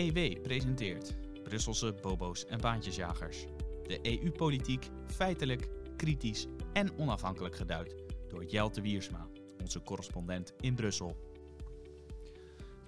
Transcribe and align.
EW 0.00 0.42
presenteert 0.42 1.16
Brusselse 1.42 1.94
bobo's 2.02 2.44
en 2.44 2.60
baantjesjagers. 2.60 3.44
De 3.82 3.98
EU-politiek 4.02 4.88
feitelijk, 5.06 5.68
kritisch 5.96 6.46
en 6.72 6.98
onafhankelijk 6.98 7.56
geduid 7.56 7.94
door 8.28 8.44
Jelte 8.44 8.80
Wiersma, 8.80 9.26
onze 9.62 9.82
correspondent 9.82 10.52
in 10.60 10.74
Brussel. 10.74 11.16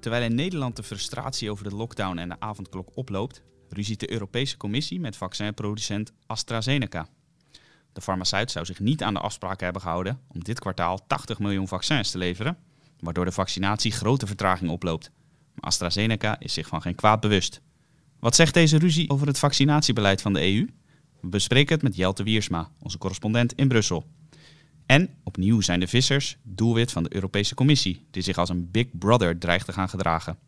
Terwijl 0.01 0.23
in 0.25 0.35
Nederland 0.35 0.77
de 0.77 0.83
frustratie 0.83 1.51
over 1.51 1.65
de 1.65 1.77
lockdown 1.77 2.19
en 2.19 2.29
de 2.29 2.41
avondklok 2.41 2.97
oploopt, 2.97 3.43
ruziet 3.69 4.01
de 4.01 4.11
Europese 4.13 4.57
Commissie 4.57 5.01
met 5.01 5.17
vaccinproducent 5.17 6.13
AstraZeneca. 6.27 7.09
De 7.93 8.01
farmaceut 8.01 8.51
zou 8.51 8.65
zich 8.65 8.81
niet 8.81 9.03
aan 9.03 9.15
de 9.15 9.21
afspraken 9.21 9.65
hebben 9.65 9.83
gehouden 9.83 10.21
om 10.29 10.45
dit 10.45 10.61
kwartaal 10.61 11.07
80 11.07 11.39
miljoen 11.39 11.69
vaccins 11.69 12.11
te 12.11 12.19
leveren, 12.19 12.59
waardoor 12.99 13.25
de 13.25 13.33
vaccinatie 13.33 13.93
grote 13.93 14.27
vertraging 14.27 14.71
oploopt. 14.71 15.11
AstraZeneca 15.61 16.37
is 16.39 16.53
zich 16.53 16.67
van 16.67 16.83
geen 16.83 16.95
kwaad 16.95 17.21
bewust. 17.21 17.61
Wat 18.19 18.35
zegt 18.35 18.55
deze 18.55 18.79
ruzie 18.79 19.11
over 19.11 19.27
het 19.27 19.39
vaccinatiebeleid 19.39 20.23
van 20.23 20.33
de 20.33 20.41
EU? 20.41 20.69
We 21.21 21.29
bespreken 21.29 21.75
het 21.75 21.83
met 21.83 21.97
Jelte 21.97 22.23
Wiersma, 22.23 22.71
onze 22.79 22.99
correspondent 22.99 23.53
in 23.53 23.69
Brussel. 23.69 24.07
En 24.87 25.11
opnieuw 25.23 25.61
zijn 25.61 25.81
de 25.81 25.87
vissers 25.87 26.37
doelwit 26.43 26.93
van 26.93 27.03
de 27.03 27.15
Europese 27.15 27.55
Commissie, 27.55 28.07
die 28.11 28.23
zich 28.23 28.39
als 28.39 28.49
een 28.49 28.71
big 28.71 28.87
brother 28.99 29.39
dreigt 29.39 29.67
te 29.67 29.73
gaan 29.73 29.89
gedragen. 29.89 30.39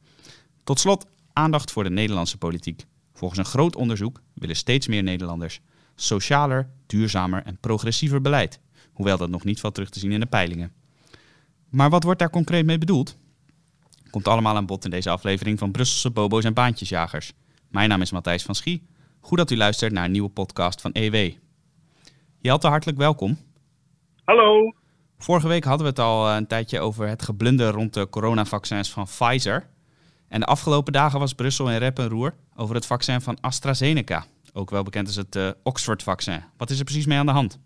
Tot 0.65 0.81
slot 0.81 1.07
aandacht 1.33 1.71
voor 1.71 1.85
de 1.85 1.91
Nederlandse 1.91 2.39
politiek. 2.39 2.85
Volgens 3.13 3.41
een 3.41 3.47
groot 3.47 3.77
onderzoek 3.77 4.23
willen 4.35 4.57
steeds 4.57 4.87
meer 4.87 5.03
Nederlanders 5.03 5.61
socialer, 5.95 6.69
duurzamer 6.87 7.43
en 7.43 7.59
progressiever 7.61 8.21
beleid, 8.21 8.61
hoewel 8.93 9.17
dat 9.17 9.31
nog 9.31 9.45
niet 9.45 9.61
valt 9.61 9.75
terug 9.75 9.91
te 9.91 9.99
zien 9.99 10.13
in 10.13 10.21
de 10.21 10.27
peilingen. 10.27 10.73
Maar 11.69 11.91
wat 11.91 12.03
wordt 12.03 12.19
daar 12.19 12.31
concreet 12.31 12.65
mee 12.65 12.79
bedoeld? 12.79 13.17
Komt 14.15 14.29
allemaal 14.29 14.57
aan 14.57 14.67
bod 14.67 14.85
in 14.85 14.91
deze 14.91 15.11
aflevering 15.11 15.59
van 15.59 15.71
Brusselse 15.71 16.11
Bobo's 16.11 16.45
en 16.45 16.55
Baantjesjagers. 16.55 17.33
Mijn 17.71 17.89
naam 17.89 18.01
is 18.01 18.13
Matthijs 18.13 18.43
van 18.43 18.55
Schie. 18.55 18.87
Goed 19.21 19.39
dat 19.39 19.51
u 19.51 19.57
luistert 19.57 19.93
naar 19.93 20.05
een 20.05 20.11
nieuwe 20.11 20.29
podcast 20.29 20.81
van 20.81 20.93
EW. 20.93 21.31
Jelte, 22.41 22.67
hartelijk 22.67 22.99
welkom. 22.99 23.37
Hallo. 24.25 24.75
Vorige 25.19 25.49
week 25.49 25.65
hadden 25.65 25.83
we 25.83 25.89
het 25.89 25.99
al 25.99 26.31
een 26.31 26.47
tijdje 26.47 26.81
over 26.81 27.09
het 27.09 27.23
geblunder 27.23 27.71
rond 27.71 27.95
de 27.95 28.09
coronavaccins 28.09 28.93
van 28.93 29.05
Pfizer. 29.05 29.67
En 30.29 30.41
de 30.41 30.47
afgelopen 30.47 30.93
dagen 30.93 31.19
was 31.19 31.35
Brussel 31.35 31.71
in 31.71 31.79
rep 31.79 31.99
en 31.99 32.09
roer 32.09 32.35
over 32.57 32.75
het 32.75 32.87
vaccin 32.87 33.21
van 33.21 33.41
AstraZeneca. 33.41 34.25
Ook 34.53 34.71
wel 34.71 34.83
bekend 34.83 35.07
als 35.07 35.17
het 35.17 35.37
uh, 35.37 35.51
Oxford-vaccin. 35.63 36.43
Wat 36.57 36.71
is 36.71 36.79
er 36.79 36.85
precies 36.85 37.07
mee 37.07 37.19
aan 37.19 37.27
de 37.27 37.33
hand? 37.33 37.61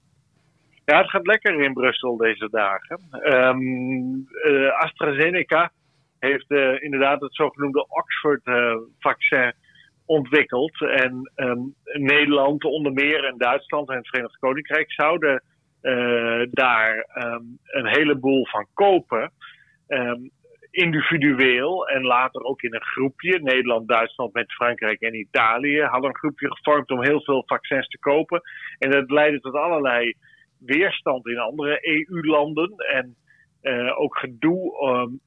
Ja, 0.85 0.99
het 0.99 1.11
gaat 1.11 1.27
lekker 1.27 1.63
in 1.63 1.73
Brussel 1.73 2.17
deze 2.17 2.49
dagen. 2.51 3.01
Um, 3.11 4.29
uh, 4.45 4.81
AstraZeneca 4.81 5.73
heeft 6.19 6.51
uh, 6.51 6.83
inderdaad 6.83 7.21
het 7.21 7.35
zogenoemde 7.35 7.87
Oxford-vaccin 7.89 9.53
ontwikkeld. 10.07 10.81
En 10.81 11.33
um, 11.37 11.75
Nederland 11.85 12.65
onder 12.65 12.93
meer 12.93 13.25
en 13.25 13.39
Duitsland 13.39 13.89
en 13.89 13.97
het 13.97 14.09
Verenigd 14.09 14.39
Koninkrijk 14.39 14.93
zouden 14.93 15.43
daar 16.51 17.07
um, 17.15 17.59
een 17.65 17.87
heleboel 17.87 18.47
van 18.47 18.67
kopen 18.75 19.33
individueel 20.71 21.89
en 21.89 22.03
later 22.03 22.43
ook 22.43 22.63
in 22.63 22.75
een 22.75 22.85
groepje. 22.85 23.41
Nederland, 23.43 23.89
Duitsland 23.89 24.33
met 24.33 24.53
Frankrijk 24.53 25.01
en 25.01 25.15
Italië 25.15 25.81
hadden 25.81 26.11
een 26.11 26.17
groepje 26.17 26.55
gevormd 26.55 26.91
om 26.91 27.03
heel 27.03 27.23
veel 27.23 27.43
vaccins 27.47 27.89
te 27.89 27.99
kopen. 27.99 28.41
En 28.79 28.91
dat 28.91 29.11
leidde 29.11 29.41
tot 29.41 29.55
allerlei 29.55 30.15
weerstand 30.59 31.27
in 31.27 31.39
andere 31.39 31.79
EU-landen. 31.81 32.77
En 32.77 33.17
uh, 33.69 34.01
ook 34.01 34.19
gedoe 34.19 34.87
um, 34.87 35.21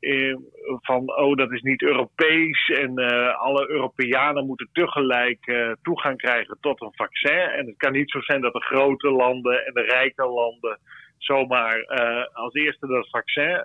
van, 0.82 1.18
oh, 1.18 1.36
dat 1.36 1.52
is 1.52 1.62
niet 1.62 1.82
Europees. 1.82 2.70
En 2.70 3.00
uh, 3.00 3.42
alle 3.42 3.70
Europeanen 3.70 4.46
moeten 4.46 4.70
tegelijk 4.72 5.48
uh, 5.48 5.72
toegang 5.82 6.18
krijgen 6.18 6.58
tot 6.62 6.82
een 6.82 6.94
vaccin. 6.96 7.40
En 7.40 7.66
het 7.66 7.78
kan 7.78 7.92
niet 7.92 8.12
zo 8.12 8.22
zijn 8.22 8.42
dat 8.42 8.54
de 8.54 8.62
grote 8.64 9.10
landen 9.10 9.66
en 9.66 9.74
de 9.74 9.82
rijke 9.82 10.26
landen 10.26 10.80
zomaar 11.18 11.86
als 12.34 12.54
eerste 12.54 12.88
dat 12.88 13.10
vaccin 13.10 13.62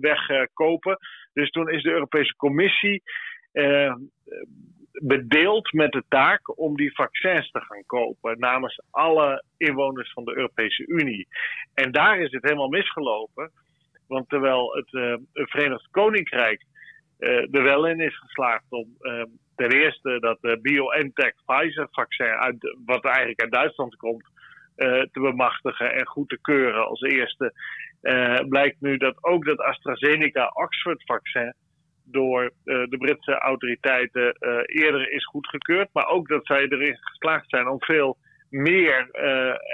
wegkopen. 0.00 0.98
dus 1.32 1.50
toen 1.50 1.70
is 1.70 1.82
de 1.82 1.90
Europese 1.90 2.36
Commissie 2.36 3.02
bedeeld 4.92 5.72
met 5.72 5.92
de 5.92 6.04
taak 6.08 6.58
om 6.58 6.76
die 6.76 6.94
vaccins 6.94 7.50
te 7.50 7.60
gaan 7.60 7.86
kopen 7.86 8.38
namens 8.38 8.80
alle 8.90 9.44
inwoners 9.56 10.12
van 10.12 10.24
de 10.24 10.36
Europese 10.36 10.86
Unie. 10.86 11.28
En 11.74 11.92
daar 11.92 12.20
is 12.20 12.32
het 12.32 12.42
helemaal 12.42 12.68
misgelopen. 12.68 13.50
Want 14.12 14.28
terwijl 14.28 14.72
het, 14.72 15.20
het 15.32 15.50
Verenigd 15.50 15.88
Koninkrijk 15.90 16.64
er 17.50 17.62
wel 17.62 17.86
in 17.86 18.00
is 18.00 18.18
geslaagd 18.18 18.64
om 18.68 18.96
ten 19.56 19.70
eerste 19.70 20.18
dat 20.20 20.62
BioNTech 20.62 21.32
Pfizer 21.46 21.88
vaccin, 21.90 22.26
uit, 22.26 22.76
wat 22.84 23.04
eigenlijk 23.04 23.40
uit 23.40 23.52
Duitsland 23.52 23.96
komt, 23.96 24.30
te 25.12 25.20
bemachtigen 25.20 25.92
en 25.92 26.06
goed 26.06 26.28
te 26.28 26.38
keuren 26.40 26.86
als 26.86 27.00
eerste. 27.00 27.52
Blijkt 28.48 28.80
nu 28.80 28.96
dat 28.96 29.24
ook 29.24 29.44
dat 29.44 29.58
AstraZeneca-Oxford-vaccin 29.58 31.54
door 32.04 32.50
de 32.64 32.96
Britse 32.98 33.38
autoriteiten 33.38 34.36
eerder 34.66 35.10
is 35.12 35.24
goedgekeurd. 35.26 35.88
Maar 35.92 36.06
ook 36.06 36.28
dat 36.28 36.46
zij 36.46 36.68
erin 36.68 36.98
geslaagd 37.00 37.48
zijn 37.48 37.68
om 37.68 37.82
veel 37.82 38.16
meer 38.50 39.10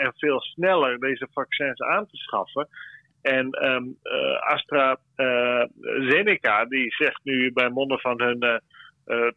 en 0.03 0.13
veel 0.17 0.41
sneller 0.41 0.99
deze 0.99 1.29
vaccins 1.33 1.81
aan 1.81 2.07
te 2.07 2.17
schaffen. 2.17 2.69
En 3.23 3.65
um, 3.65 3.97
AstraZeneca, 4.39 6.65
die 6.65 6.95
zegt 6.95 7.21
nu 7.23 7.53
bij 7.53 7.69
monden 7.69 7.99
van 7.99 8.23
hun 8.23 8.63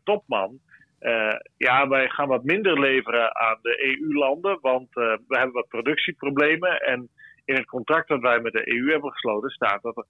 topman 0.03 0.59
uh, 1.01 1.35
ja, 1.57 1.87
wij 1.87 2.09
gaan 2.09 2.27
wat 2.27 2.43
minder 2.43 2.79
leveren 2.79 3.35
aan 3.35 3.57
de 3.61 3.85
EU-landen, 3.85 4.57
want 4.61 4.93
we 4.93 5.19
hebben 5.27 5.53
wat 5.53 5.67
productieproblemen. 5.67 6.79
En 6.79 7.09
in 7.45 7.55
het 7.55 7.65
contract 7.65 8.07
dat 8.07 8.21
wij 8.21 8.39
met 8.39 8.53
de 8.53 8.73
EU 8.73 8.91
hebben 8.91 9.11
gesloten 9.11 9.49
staat 9.49 9.81
dat, 9.81 10.05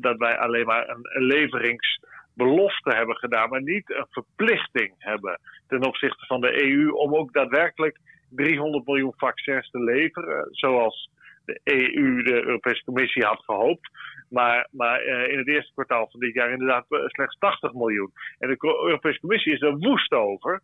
dat 0.00 0.16
wij 0.16 0.38
alleen 0.38 0.66
maar 0.66 0.88
een, 0.88 1.24
leveringsbelofte 1.24 2.94
hebben 2.94 3.16
gedaan, 3.16 3.48
maar 3.48 3.62
niet 3.62 3.90
een 3.90 4.06
verplichting 4.10 4.94
hebben 4.98 5.40
ten 5.68 5.84
opzichte 5.84 6.26
van 6.26 6.40
de 6.40 6.64
EU 6.64 6.90
om 6.90 7.14
ook 7.14 7.32
daadwerkelijk 7.32 7.98
300 8.30 8.86
miljoen 8.86 9.14
vaccins 9.16 9.70
te 9.70 9.82
leveren, 9.82 10.48
zoals 10.50 11.10
de 11.52 11.60
EU, 11.96 12.22
de 12.22 12.44
Europese 12.44 12.84
Commissie, 12.84 13.24
had 13.24 13.44
gehoopt. 13.44 13.90
Maar, 14.28 14.68
maar 14.70 15.06
uh, 15.06 15.32
in 15.32 15.38
het 15.38 15.48
eerste 15.48 15.72
kwartaal 15.72 16.08
van 16.10 16.20
dit 16.20 16.34
jaar 16.34 16.50
inderdaad 16.50 16.86
slechts 16.88 17.38
80 17.38 17.72
miljoen. 17.72 18.12
En 18.38 18.48
de 18.48 18.56
Europese 18.84 19.20
Commissie 19.20 19.52
is 19.52 19.60
er 19.60 19.78
woest 19.78 20.12
over. 20.12 20.62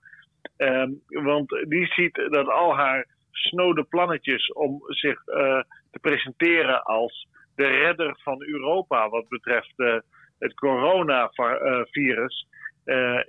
Um, 0.57 1.03
want 1.09 1.49
die 1.69 1.87
ziet 1.87 2.15
dat 2.31 2.49
al 2.49 2.77
haar 2.77 3.07
snode 3.31 3.85
plannetjes 3.85 4.53
om 4.53 4.83
zich 4.87 5.27
uh, 5.27 5.61
te 5.91 5.99
presenteren 6.01 6.83
als 6.83 7.29
de 7.55 7.67
redder 7.67 8.19
van 8.23 8.43
Europa 8.43 9.09
wat 9.09 9.29
betreft 9.29 9.73
uh, 9.77 9.97
het 10.39 10.55
coronavirus 10.55 12.47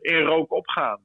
in 0.01 0.21
rook 0.21 0.51
opgaan. 0.51 0.99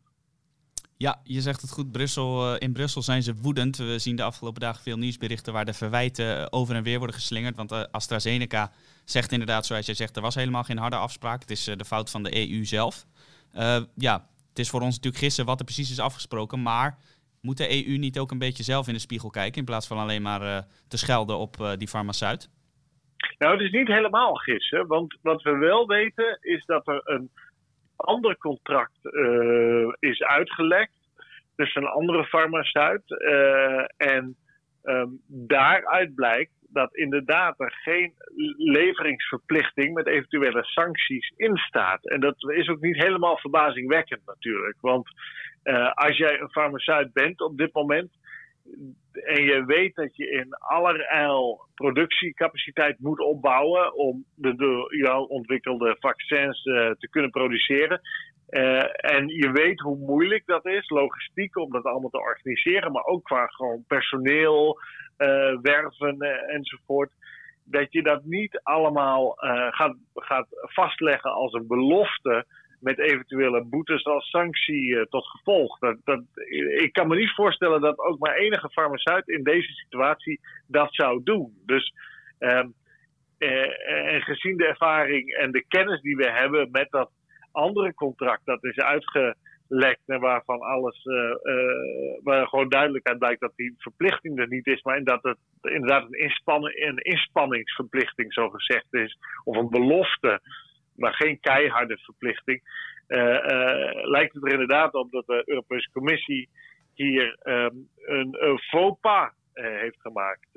Ja, 1.02 1.20
je 1.24 1.40
zegt 1.40 1.60
het 1.60 1.70
goed. 1.70 1.92
Brussel, 1.92 2.56
in 2.56 2.72
Brussel 2.72 3.02
zijn 3.02 3.22
ze 3.22 3.34
woedend. 3.34 3.76
We 3.76 3.98
zien 3.98 4.16
de 4.16 4.22
afgelopen 4.22 4.60
dagen 4.60 4.82
veel 4.82 4.96
nieuwsberichten 4.96 5.52
waar 5.52 5.64
de 5.64 5.72
verwijten 5.72 6.52
over 6.52 6.74
en 6.74 6.82
weer 6.82 6.98
worden 6.98 7.16
geslingerd. 7.16 7.56
Want 7.56 7.92
AstraZeneca 7.92 8.72
zegt 9.04 9.32
inderdaad, 9.32 9.66
zoals 9.66 9.86
jij 9.86 9.94
zegt, 9.94 10.16
er 10.16 10.22
was 10.22 10.34
helemaal 10.34 10.62
geen 10.62 10.78
harde 10.78 10.96
afspraak. 10.96 11.40
Het 11.40 11.50
is 11.50 11.64
de 11.64 11.84
fout 11.84 12.10
van 12.10 12.22
de 12.22 12.50
EU 12.50 12.64
zelf. 12.64 13.06
Ja, 13.94 14.28
het 14.48 14.58
is 14.58 14.70
voor 14.70 14.80
ons 14.80 14.94
natuurlijk 14.94 15.22
gissen 15.22 15.44
wat 15.44 15.58
er 15.58 15.64
precies 15.64 15.90
is 15.90 16.00
afgesproken. 16.00 16.62
Maar 16.62 16.98
moet 17.40 17.56
de 17.56 17.86
EU 17.86 17.96
niet 17.96 18.19
ook 18.19 18.30
een 18.30 18.38
beetje 18.38 18.62
zelf 18.62 18.86
in 18.86 18.94
de 18.94 19.00
spiegel 19.00 19.30
kijken 19.30 19.58
in 19.58 19.64
plaats 19.64 19.86
van 19.86 19.98
alleen 19.98 20.22
maar 20.22 20.66
te 20.88 20.96
schelden 20.96 21.38
op 21.38 21.74
die 21.78 21.88
farmaceut? 21.88 22.50
Nou, 23.38 23.52
het 23.52 23.62
is 23.62 23.70
niet 23.70 23.88
helemaal 23.88 24.34
gissen. 24.34 24.86
Want 24.86 25.16
wat 25.22 25.42
we 25.42 25.50
wel 25.50 25.86
weten 25.86 26.38
is 26.40 26.64
dat 26.64 26.88
er 26.88 27.00
een 27.04 27.30
ander 28.02 28.37
contract 28.38 28.99
uh, 29.02 29.93
is 29.99 30.22
uitgelekt 30.22 30.93
tussen 31.56 31.82
een 31.82 31.88
andere 31.88 32.25
farmaceut. 32.25 33.02
en 33.96 34.37
um, 34.84 35.20
daaruit 35.26 36.14
blijkt 36.14 36.52
dat 36.72 36.94
inderdaad 36.94 37.60
er 37.60 37.72
geen 37.82 38.12
leveringsverplichting 38.56 39.94
met 39.94 40.06
eventuele 40.06 40.64
sancties 40.64 41.32
in 41.37 41.56
staat. 41.56 42.08
En 42.08 42.20
dat 42.20 42.34
is 42.50 42.69
ook 42.69 42.81
niet 42.81 43.02
helemaal 43.02 43.38
verbazingwekkend 43.38 44.26
natuurlijk. 44.26 44.76
Want 44.81 45.08
uh, 45.64 45.93
als 45.93 46.16
jij 46.16 46.40
een 46.40 46.50
farmaceut 46.50 47.12
bent 47.12 47.40
op 47.40 47.58
dit 47.58 47.75
moment 47.75 48.10
en 49.12 49.44
je 49.44 49.64
weet 49.64 49.94
dat 49.94 50.16
je 50.16 50.30
in 50.30 50.54
allerijl 50.54 51.60
productiecapaciteit 51.74 52.98
moet 52.98 53.20
opbouwen 53.20 53.94
om 53.94 54.24
de 54.34 54.54
door 54.54 54.96
jou 54.96 55.28
ontwikkelde 55.28 55.96
vaccins 56.00 56.64
uh, 56.64 56.90
te 56.90 57.08
kunnen 57.10 57.30
produceren. 57.30 58.00
Uh, 58.50 59.14
en 59.14 59.28
je 59.28 59.50
weet 59.52 59.80
hoe 59.80 59.96
moeilijk 59.96 60.46
dat 60.46 60.66
is, 60.66 60.88
logistiek, 60.88 61.56
om 61.56 61.70
dat 61.70 61.84
allemaal 61.84 62.10
te 62.10 62.20
organiseren, 62.20 62.92
maar 62.92 63.04
ook 63.04 63.24
qua 63.24 63.46
gewoon 63.46 63.84
personeel, 63.86 64.78
uh, 65.19 65.58
werven 65.62 66.20
enzovoort. 66.48 67.10
Dat 67.64 67.92
je 67.92 68.02
dat 68.02 68.24
niet 68.24 68.60
allemaal 68.62 69.34
gaat, 69.70 69.96
gaat 70.14 70.46
vastleggen 70.50 71.30
als 71.30 71.52
een 71.52 71.66
belofte 71.66 72.46
met 72.82 72.99
eventuele 72.99 73.64
boetes 73.64 74.05
als 74.05 74.31
sanctie 74.31 75.08
tot 75.08 75.26
gevolg. 75.26 75.79
Dat, 75.79 75.96
dat, 76.05 76.23
ik 76.76 76.93
kan 76.93 77.08
me 77.08 77.17
niet 77.17 77.34
voorstellen 77.34 77.81
dat 77.81 77.99
ook 77.99 78.19
maar 78.19 78.34
enige 78.34 78.70
farmaceut 78.70 79.29
in 79.29 79.43
deze 79.43 79.73
situatie 79.73 80.40
dat 80.67 80.94
zou 80.94 81.20
doen. 81.23 81.52
Dus 81.67 81.93
ehm, 82.38 82.69
en 83.38 84.23
gezien 84.23 84.56
de 84.56 84.67
ervaring 84.67 85.34
en 85.34 85.50
de 85.50 85.64
kennis 85.69 86.00
die 86.00 86.17
we 86.17 86.31
hebben 86.31 86.70
met 86.70 86.90
dat 86.90 87.11
andere 87.52 87.94
contract 87.94 88.44
dat 88.44 88.64
is 88.64 88.76
uitgelekt 88.76 90.02
en 90.06 90.20
waarvan 90.20 90.61
alles, 90.61 91.05
uh, 91.05 91.34
waar 92.23 92.49
gewoon 92.49 92.69
duidelijk 92.69 93.06
uit 93.06 93.19
blijkt 93.19 93.40
dat 93.40 93.52
die 93.56 93.75
verplichting 93.79 94.38
er 94.38 94.49
niet 94.49 94.67
is, 94.67 94.82
maar 94.82 95.05
dat 95.05 95.23
het 95.23 95.38
inderdaad 95.62 96.06
een, 96.11 96.88
een 96.88 96.96
inspanningsverplichting 96.96 98.32
zo 98.32 98.49
gezegd 98.49 98.94
is, 98.94 99.19
of 99.44 99.56
een 99.56 99.70
belofte, 99.70 100.40
maar 100.97 101.15
geen 101.15 101.41
keiharde 101.41 101.99
verplichting, 101.99 102.62
uh, 103.09 103.19
lijkt 104.05 104.35
het 104.35 104.44
er 104.44 104.53
inderdaad 104.53 104.94
op 104.94 105.11
dat 105.11 105.27
de 105.27 105.43
Europese 105.47 105.91
Commissie 105.93 106.49
hier 106.94 107.39
um, 107.44 107.89
een, 108.05 108.37
een 108.47 108.59
faux 108.59 109.00
pas 109.00 109.31
heeft 109.53 110.00
gemaakt. 110.00 110.49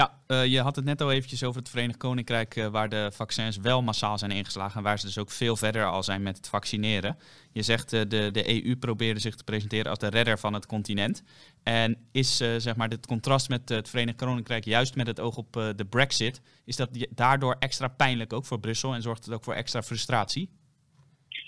Ja, 0.00 0.10
uh, 0.28 0.44
je 0.46 0.60
had 0.60 0.76
het 0.76 0.84
net 0.84 1.00
al 1.00 1.12
eventjes 1.12 1.44
over 1.44 1.60
het 1.60 1.70
Verenigd 1.70 1.98
Koninkrijk, 1.98 2.56
uh, 2.56 2.66
waar 2.66 2.88
de 2.88 3.10
vaccins 3.12 3.56
wel 3.56 3.82
massaal 3.82 4.18
zijn 4.18 4.30
ingeslagen 4.30 4.76
en 4.76 4.82
waar 4.82 4.98
ze 4.98 5.06
dus 5.06 5.18
ook 5.18 5.30
veel 5.30 5.56
verder 5.56 5.84
al 5.84 6.02
zijn 6.02 6.22
met 6.22 6.36
het 6.36 6.48
vaccineren. 6.48 7.16
Je 7.52 7.62
zegt 7.62 7.92
uh, 7.92 8.00
de, 8.00 8.30
de 8.30 8.64
EU 8.64 8.76
probeerde 8.76 9.20
zich 9.20 9.34
te 9.34 9.44
presenteren 9.44 9.90
als 9.90 9.98
de 9.98 10.08
redder 10.08 10.38
van 10.38 10.52
het 10.54 10.66
continent. 10.66 11.24
En 11.64 11.96
is 12.12 12.36
zeg 12.36 12.76
maar 12.76 12.88
dit 12.88 13.06
contrast 13.06 13.48
met 13.48 13.68
het 13.68 13.90
Verenigd 13.90 14.16
Koninkrijk, 14.16 14.64
juist 14.64 14.96
met 14.96 15.06
het 15.06 15.20
oog 15.20 15.36
op 15.36 15.52
de 15.52 15.86
Brexit, 15.90 16.42
is 16.64 16.76
dat 16.76 17.06
daardoor 17.10 17.56
extra 17.58 17.88
pijnlijk 17.88 18.32
ook 18.32 18.44
voor 18.44 18.60
Brussel 18.60 18.94
en 18.94 19.02
zorgt 19.02 19.24
het 19.24 19.34
ook 19.34 19.44
voor 19.44 19.54
extra 19.54 19.82
frustratie? 19.82 20.50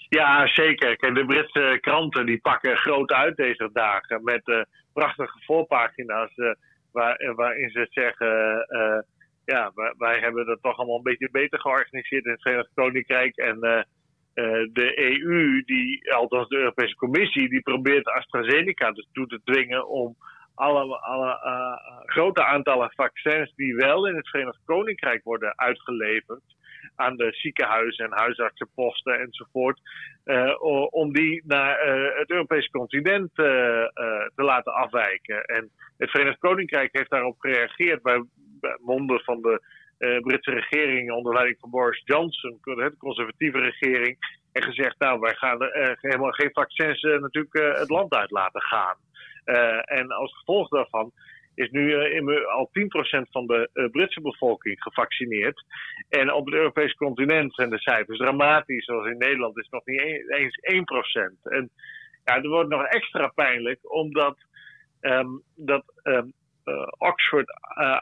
Ja, 0.08 0.46
zeker. 0.46 0.96
Kijk, 0.96 1.14
de 1.14 1.24
Britse 1.24 1.78
kranten 1.80 2.26
die 2.26 2.40
pakken 2.40 2.76
groot 2.76 3.12
uit 3.12 3.36
deze 3.36 3.70
dagen 3.72 4.24
met 4.24 4.66
prachtige 4.92 5.38
voorpagina's 5.44 6.34
waar, 6.96 7.34
waarin 7.34 7.70
ze 7.70 7.86
zeggen, 7.90 8.66
uh, 8.68 8.98
ja, 9.44 9.72
wij, 9.98 10.18
hebben 10.18 10.46
dat 10.46 10.62
toch 10.62 10.76
allemaal 10.76 10.96
een 10.96 11.02
beetje 11.02 11.30
beter 11.30 11.60
georganiseerd 11.60 12.24
in 12.24 12.30
het 12.30 12.42
Verenigd 12.42 12.70
Koninkrijk. 12.74 13.36
En 13.36 13.56
uh, 13.56 13.82
de 14.72 14.92
EU, 14.98 15.62
die, 15.64 16.12
althans 16.12 16.48
de 16.48 16.56
Europese 16.56 16.94
Commissie, 16.94 17.48
die 17.48 17.60
probeert 17.60 18.06
AstraZeneca 18.06 18.92
dus 18.92 19.08
toe 19.12 19.26
te 19.26 19.40
dwingen 19.44 19.88
om 19.88 20.16
alle, 20.54 20.98
alle 20.98 21.38
grote 22.06 22.44
aantallen 22.44 22.92
vaccins 22.94 23.54
die 23.54 23.74
wel 23.74 24.06
in 24.08 24.16
het 24.16 24.28
Verenigd 24.28 24.60
Koninkrijk 24.64 25.24
worden 25.24 25.58
uitgeleverd 25.58 26.55
aan 26.96 27.16
de 27.16 27.28
ziekenhuizen 27.32 28.04
en 28.04 28.18
huisartsenposten 28.18 29.20
enzovoort. 29.20 29.80
Uh, 30.24 30.54
om 30.90 31.12
die 31.12 31.42
naar 31.46 31.86
uh, 31.86 32.18
het 32.18 32.30
Europese 32.30 32.70
continent 32.70 33.30
uh, 33.30 33.46
te 34.34 34.42
laten 34.42 34.74
afwijken. 34.74 35.44
En 35.44 35.70
het 35.96 36.10
Verenigd 36.10 36.38
Koninkrijk 36.38 36.88
heeft 36.92 37.10
daarop 37.10 37.38
gereageerd 37.38 38.02
bij, 38.02 38.24
bij 38.60 38.78
monden 38.80 39.20
van 39.20 39.42
de 39.42 39.60
Britse 40.20 40.50
regering 40.50 41.12
onder 41.12 41.32
leiding 41.32 41.58
van 41.60 41.70
Boris 41.70 42.02
Johnson, 42.04 42.58
de 42.62 42.94
conservatieve 42.98 43.58
regering. 43.58 44.16
En 44.52 44.62
gezegd, 44.62 44.98
nou, 44.98 45.20
wij 45.20 45.34
gaan 45.34 45.58
helemaal 46.00 46.30
geen 46.30 46.50
vaccins 46.52 47.02
natuurlijk 47.02 47.78
het 47.78 47.90
land 47.90 48.14
uit 48.14 48.30
laten 48.30 48.62
gaan. 48.62 48.96
en 49.84 50.10
als 50.10 50.38
gevolg 50.38 50.68
daarvan 50.68 51.12
is 51.56 51.70
nu 51.70 51.90
uh, 51.90 52.46
al 52.46 52.70
10% 52.72 53.30
van 53.30 53.46
de 53.46 53.70
uh, 53.74 53.90
Britse 53.90 54.20
bevolking 54.20 54.82
gevaccineerd. 54.82 55.64
En 56.08 56.32
op 56.32 56.46
het 56.46 56.54
Europese 56.54 56.94
continent 56.94 57.54
zijn 57.54 57.70
de 57.70 57.78
cijfers 57.78 58.18
dramatisch. 58.18 58.84
Zoals 58.84 59.06
in 59.06 59.18
Nederland 59.18 59.58
is 59.58 59.68
het 59.70 59.72
nog 59.72 59.86
niet 59.86 60.30
eens 60.30 60.58
1%. 61.42 61.42
En 61.42 61.70
ja, 62.24 62.36
er 62.36 62.48
wordt 62.48 62.70
nog 62.70 62.84
extra 62.84 63.28
pijnlijk 63.34 63.78
omdat 63.92 64.38
um, 65.00 65.42
dat 65.54 65.84
um, 66.02 66.32
uh, 66.64 66.86
Oxford 66.98 67.46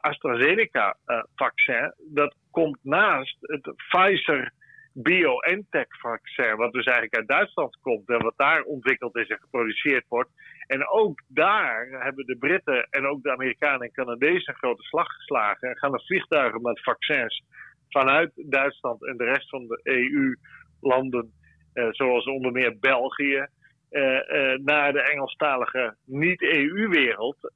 AstraZeneca 0.01 0.97
vaccin, 1.35 1.95
dat 1.99 2.35
komt 2.51 2.79
naast 2.83 3.37
het 3.41 3.75
Pfizer 3.77 4.53
BioNTech-vaccin, 4.95 6.57
wat 6.57 6.73
dus 6.73 6.85
eigenlijk 6.85 7.17
uit 7.17 7.29
Duitsland 7.29 7.79
komt 7.81 8.09
en 8.09 8.23
wat 8.23 8.35
daar 8.37 8.63
ontwikkeld 8.63 9.17
is 9.17 9.29
en 9.29 9.39
geproduceerd 9.41 10.05
wordt. 10.09 10.31
En 10.67 10.89
ook 10.89 11.23
daar 11.27 11.87
hebben 11.91 12.27
de 12.27 12.37
Britten 12.37 12.87
en 12.91 13.07
ook 13.07 13.23
de 13.23 13.33
Amerikanen 13.33 13.81
en 13.81 13.93
Canadezen 13.93 14.49
een 14.49 14.59
grote 14.59 14.83
slag 14.83 15.07
geslagen 15.07 15.69
en 15.69 15.79
gaan 15.79 15.93
er 15.93 16.05
vliegtuigen 16.05 16.63
met 16.63 16.83
vaccins 16.83 17.45
vanuit 17.89 18.33
Duitsland 18.35 19.07
en 19.07 19.17
de 19.17 19.25
rest 19.25 19.49
van 19.49 19.67
de 19.67 19.81
EU-landen, 19.83 21.33
eh, 21.73 21.89
zoals 21.91 22.25
onder 22.25 22.53
meer 22.53 22.79
België, 22.79 23.47
eh, 23.91 24.53
eh, 24.53 24.59
naar 24.59 24.93
de 24.93 25.03
Engelstalige 25.03 25.97
niet-EU-wereld. 26.05 27.53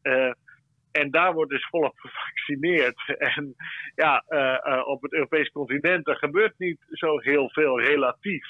Eh, 0.98 1.04
en 1.04 1.10
daar 1.10 1.32
wordt 1.32 1.50
dus 1.50 1.68
volop 1.68 1.98
gevaccineerd. 1.98 2.96
En 3.36 3.54
ja, 3.94 4.24
uh, 4.28 4.74
uh, 4.74 4.86
op 4.86 5.02
het 5.02 5.12
Europese 5.12 5.52
continent 5.52 6.08
er 6.08 6.16
gebeurt 6.16 6.58
niet 6.58 6.78
zo 6.90 7.18
heel 7.18 7.50
veel 7.50 7.80
relatief. 7.80 8.46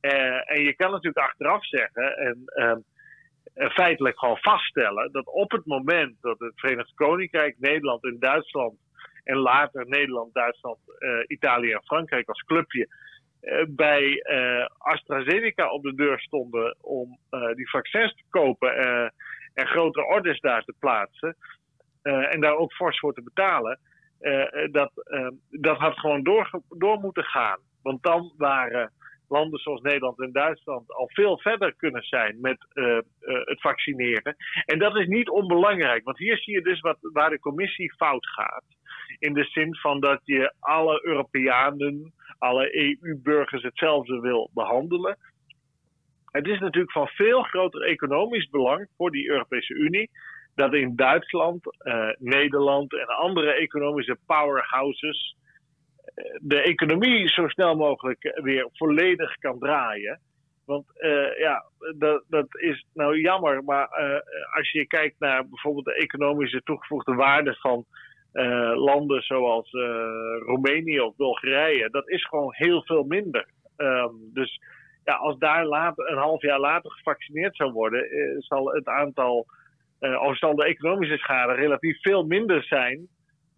Uh, 0.00 0.50
en 0.50 0.62
je 0.62 0.74
kan 0.76 0.90
natuurlijk 0.90 1.26
achteraf 1.26 1.66
zeggen 1.66 2.16
en 2.16 2.42
ehm, 2.44 2.78
feitelijk 3.70 4.18
gewoon 4.18 4.38
vaststellen 4.40 5.12
dat 5.12 5.26
op 5.26 5.50
het 5.50 5.66
moment 5.66 6.16
dat 6.20 6.38
het 6.38 6.52
Verenigd 6.54 6.94
Koninkrijk, 6.94 7.56
Nederland 7.58 8.04
en 8.04 8.16
Duitsland 8.18 8.78
en 9.24 9.36
later 9.36 9.88
Nederland, 9.88 10.34
Duitsland, 10.34 10.78
Italië 11.26 11.72
en 11.72 11.84
Frankrijk 11.84 12.28
als 12.28 12.42
clubje 12.42 12.88
bij 13.68 14.24
AstraZeneca 14.78 15.70
op 15.70 15.82
de 15.82 15.94
deur 15.94 16.20
stonden 16.20 16.76
om 16.80 17.18
die 17.54 17.70
vaccins 17.70 18.14
te 18.14 18.24
kopen 18.30 18.76
en 19.54 19.66
grotere 19.66 20.06
orders 20.06 20.40
daar 20.40 20.64
te 20.64 20.74
plaatsen, 20.78 21.36
en 22.02 22.40
daar 22.40 22.56
ook 22.56 22.72
fors 22.72 22.98
voor 22.98 23.14
te 23.14 23.22
betalen, 23.22 23.78
uh, 24.20 24.44
dat, 24.70 24.92
uh, 25.04 25.28
dat 25.50 25.78
had 25.78 25.98
gewoon 25.98 26.22
door, 26.22 26.62
door 26.68 27.00
moeten 27.00 27.24
gaan. 27.24 27.58
Want 27.82 28.02
dan 28.02 28.32
waren 28.36 28.92
landen 29.28 29.58
zoals 29.58 29.80
Nederland 29.80 30.20
en 30.20 30.32
Duitsland 30.32 30.92
al 30.92 31.08
veel 31.12 31.38
verder 31.38 31.74
kunnen 31.74 32.02
zijn 32.02 32.40
met 32.40 32.66
het 33.46 33.60
vaccineren. 33.60 34.36
En 34.64 34.78
dat 34.78 34.96
is 34.96 35.06
niet 35.06 35.28
onbelangrijk, 35.28 36.04
want 36.04 36.18
hier 36.18 36.38
zie 36.38 36.54
je 36.54 36.62
dus 36.62 36.80
wat, 36.80 36.98
waar 37.00 37.30
de 37.30 37.38
commissie 37.38 37.94
fout 37.94 38.28
gaat. 38.28 38.64
In 39.18 39.32
de 39.34 39.44
zin 39.44 39.76
van 39.76 40.00
dat 40.00 40.20
je 40.24 40.54
alle 40.60 41.04
Europeanen, 41.04 42.12
alle 42.38 42.76
EU-burgers 42.76 43.62
hetzelfde 43.62 44.20
wil 44.20 44.50
behandelen. 44.54 45.18
Het 46.24 46.46
is 46.46 46.58
natuurlijk 46.58 46.92
van 46.92 47.08
veel 47.08 47.42
groter 47.42 47.82
economisch 47.82 48.48
belang 48.48 48.88
voor 48.96 49.10
die 49.10 49.30
Europese 49.30 49.74
Unie 49.74 50.10
dat 50.60 50.74
in 50.74 50.96
Duitsland, 50.96 51.60
uh, 51.82 52.08
Nederland 52.18 52.92
en 52.92 53.06
andere 53.06 53.52
economische 53.52 54.18
powerhouses 54.26 55.36
uh, 56.16 56.38
de 56.40 56.62
economie 56.62 57.28
zo 57.28 57.48
snel 57.48 57.76
mogelijk 57.76 58.40
weer 58.42 58.68
volledig 58.72 59.34
kan 59.34 59.58
draaien. 59.58 60.20
Want 60.66 60.84
uh, 60.96 61.38
ja, 61.38 61.64
dat, 61.98 62.24
dat 62.28 62.46
is 62.58 62.84
nou 62.94 63.20
jammer, 63.20 63.64
maar 63.64 63.88
als 64.56 64.70
je 64.70 64.86
kijkt 64.86 65.18
naar 65.18 65.48
bijvoorbeeld 65.48 65.84
de 65.84 65.94
economische 65.94 66.62
toegevoegde 66.62 67.14
waarde 67.14 67.54
van 67.54 67.84
landen 68.74 69.22
zoals 69.22 69.70
Roemenië 70.46 71.00
of 71.00 71.16
Bulgarije, 71.16 71.90
dat 71.90 72.08
is 72.08 72.24
gewoon 72.26 72.54
heel 72.54 72.82
veel 72.82 73.04
minder. 73.04 73.46
Um, 73.76 74.30
dus 74.32 74.60
ja, 75.04 75.14
als 75.14 75.38
daar 75.38 75.66
later, 75.66 76.10
een 76.10 76.18
half 76.18 76.42
jaar 76.42 76.60
later 76.60 76.90
gevaccineerd 76.90 77.56
zou 77.56 77.72
worden, 77.72 78.06
zal 78.38 78.66
het 78.66 78.86
aantal 78.86 79.46
uh, 80.00 80.22
of 80.22 80.38
zal 80.38 80.54
de 80.54 80.64
economische 80.64 81.16
schade 81.16 81.52
relatief 81.52 82.00
veel 82.00 82.24
minder 82.24 82.64
zijn 82.64 83.08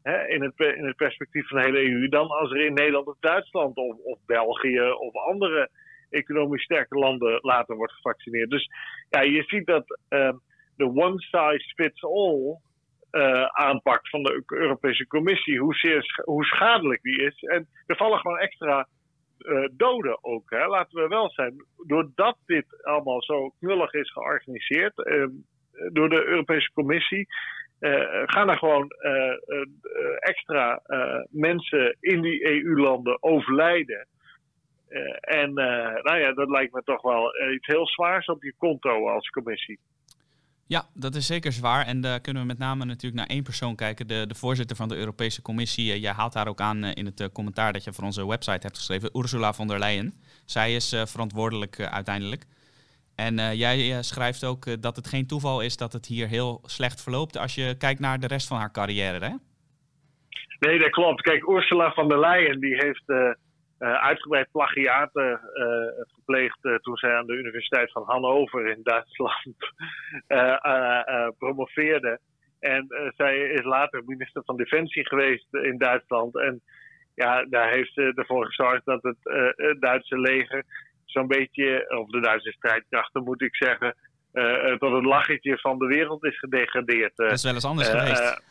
hè, 0.03 0.29
in, 0.29 0.43
het, 0.43 0.77
in 0.77 0.87
het 0.87 0.97
perspectief 0.97 1.49
van 1.49 1.59
de 1.59 1.65
hele 1.65 1.91
EU 1.91 2.09
dan 2.09 2.29
als 2.29 2.51
er 2.51 2.65
in 2.65 2.75
Nederland 2.75 3.07
of 3.07 3.17
Duitsland 3.21 3.77
of, 3.77 3.97
of 4.05 4.19
België 4.27 4.81
of 4.81 5.15
andere 5.15 5.71
economisch 6.11 6.63
sterke 6.63 6.99
landen 6.99 7.39
later 7.43 7.77
wordt 7.77 7.93
gevaccineerd. 7.93 8.51
Dus 8.51 8.69
ja, 9.11 9.21
je 9.21 9.43
ziet 9.43 9.67
dat 9.67 9.99
uh, 10.09 10.33
de 10.77 10.85
one 10.85 11.21
size 11.21 11.73
fits 11.75 12.05
all 12.05 12.59
uh, 13.13 13.45
aanpak 13.45 14.09
van 14.09 14.23
de 14.23 14.43
Europese 14.47 15.07
Commissie, 15.07 15.59
hoe, 15.59 15.75
zeer, 15.75 16.23
hoe 16.25 16.45
schadelijk 16.45 17.03
die 17.03 17.23
is. 17.23 17.43
En 17.43 17.69
er 17.87 17.97
vallen 17.97 18.19
gewoon 18.19 18.39
extra 18.39 18.89
uh, 19.39 19.69
doden 19.73 20.25
ook. 20.25 20.51
Hè. 20.51 20.67
Laten 20.67 21.03
we 21.03 21.09
wel 21.09 21.31
zijn. 21.31 21.65
Doordat 21.87 22.37
dit 22.47 22.85
allemaal 22.85 23.23
zo 23.23 23.49
knullig 23.59 23.93
is 23.93 24.13
georganiseerd, 24.13 24.99
uh, 24.99 25.27
door 25.93 26.09
de 26.09 26.25
Europese 26.25 26.71
Commissie. 26.73 27.27
Uh, 27.83 28.23
gaan 28.25 28.49
er 28.49 28.59
gewoon 28.59 28.93
uh, 29.03 29.13
uh, 29.13 29.67
extra 30.19 30.83
mensen 31.31 31.97
in 32.01 32.21
die 32.21 32.45
EU-landen 32.45 33.23
overlijden. 33.23 34.07
en 35.21 35.53
nou 36.03 36.19
ja, 36.19 36.33
dat 36.33 36.49
lijkt 36.49 36.75
me 36.75 36.83
toch 36.85 37.03
wel 37.03 37.33
iets 37.55 37.67
heel 37.67 37.87
zwaars 37.87 38.27
op 38.27 38.43
je 38.43 38.55
konto 38.59 39.09
als 39.09 39.29
commissie. 39.29 39.79
Ja, 40.67 40.87
dat 40.95 41.15
is 41.15 41.27
zeker 41.27 41.53
zwaar. 41.53 41.87
En 41.87 42.01
daar 42.01 42.21
kunnen 42.21 42.43
we 42.43 42.49
met 42.49 42.59
name 42.59 42.85
natuurlijk 42.85 43.15
naar 43.15 43.37
één 43.37 43.43
persoon 43.43 43.77
kijken. 43.77 44.07
De, 44.07 44.25
de 44.27 44.35
voorzitter 44.35 44.77
van 44.77 44.89
de 44.89 44.97
Europese 44.97 45.43
Commissie. 45.43 46.01
Jij 46.01 46.13
haalt 46.13 46.33
daar 46.33 46.49
ook 46.49 46.61
aan 46.61 46.85
in 46.85 47.07
het 47.07 47.33
commentaar 47.33 47.73
dat 47.73 47.85
je 47.85 47.93
voor 47.93 48.05
onze 48.05 48.27
website 48.27 48.67
hebt 48.67 48.77
geschreven. 48.77 49.19
Ursula 49.19 49.53
von 49.53 49.69
der 49.69 49.79
Leyen. 49.79 50.15
Zij 50.45 50.75
is 50.75 50.89
verantwoordelijk 51.07 51.81
uiteindelijk. 51.81 52.47
En 53.27 53.57
jij 53.57 54.03
schrijft 54.03 54.45
ook 54.45 54.83
dat 54.83 54.97
het 54.97 55.07
geen 55.07 55.27
toeval 55.27 55.61
is 55.61 55.77
dat 55.77 55.93
het 55.93 56.07
hier 56.07 56.29
heel 56.29 56.61
slecht 56.65 57.03
verloopt 57.03 57.39
als 57.39 57.55
je 57.55 57.77
kijkt 57.79 58.01
naar 58.01 58.19
de 58.19 58.27
rest 58.27 58.49
van 58.49 58.59
haar 58.59 58.73
carrière. 58.73 59.25
Hè? 59.25 59.35
Nee, 60.61 60.79
dat 60.79 60.91
klopt. 60.91 61.21
Kijk, 61.21 61.49
Ursula 61.49 61.93
von 61.93 62.09
der 62.09 62.21
Leyen 62.21 62.61
die 62.61 62.75
heeft 62.75 63.37
uitgebreid 63.79 64.49
plagiaten 64.53 65.41
gepleegd 66.15 66.59
toen 66.81 66.97
zij 66.97 67.15
aan 67.15 67.27
de 67.27 67.39
Universiteit 67.39 67.93
van 67.93 68.03
Hannover 68.07 68.67
in 68.67 68.81
Duitsland 68.83 69.57
promoveerde. 71.43 72.21
En 72.61 72.87
zij 73.17 73.37
is 73.37 73.65
later 73.65 74.03
minister 74.05 74.43
van 74.45 74.57
Defensie 74.57 75.07
geweest 75.09 75.47
in 75.51 75.79
Duitsland. 75.79 76.37
En 76.37 76.63
ja, 77.15 77.45
daar 77.45 77.71
heeft 77.71 77.93
ze 77.93 78.13
ervoor 78.15 78.47
gezorgd 78.47 78.85
dat 78.85 79.03
het, 79.03 79.81
Duitse 79.81 80.19
leger 80.19 80.65
zo'n 81.13 81.27
beetje, 81.27 81.97
of 81.99 82.09
de 82.09 82.21
Duitse 82.21 82.53
strijdkrachten 82.53 83.23
moet 83.23 83.43
ik 83.43 83.57
zeggen, 83.57 83.97
tot 84.79 84.93
het 84.93 85.05
lachetje 85.05 85.59
van 85.59 85.79
de 85.79 85.87
wereld 85.87 86.25
is 86.25 86.39
gedegradeerd. 86.39 87.17
dat 87.17 87.33
is 87.33 87.43
wel 87.43 87.55
eens 87.55 87.65
anders 87.65 87.89
geweest. 87.89 88.43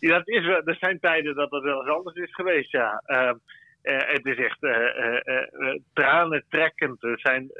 ja, 0.00 0.18
dat 0.18 0.28
is, 0.28 0.46
er 0.46 0.76
zijn 0.80 1.00
tijden 1.00 1.34
dat 1.34 1.50
dat 1.50 1.62
wel 1.62 1.80
eens 1.80 1.94
anders 1.96 2.16
is 2.16 2.34
geweest, 2.34 2.70
ja. 2.70 3.02
Ehm, 3.06 3.36
uh, 3.82 3.96
het 3.98 4.26
is 4.26 4.36
echt 4.36 4.62
uh, 4.62 5.74
tranentrekkend. 5.92 7.02
Er 7.02 7.18
zijn 7.20 7.50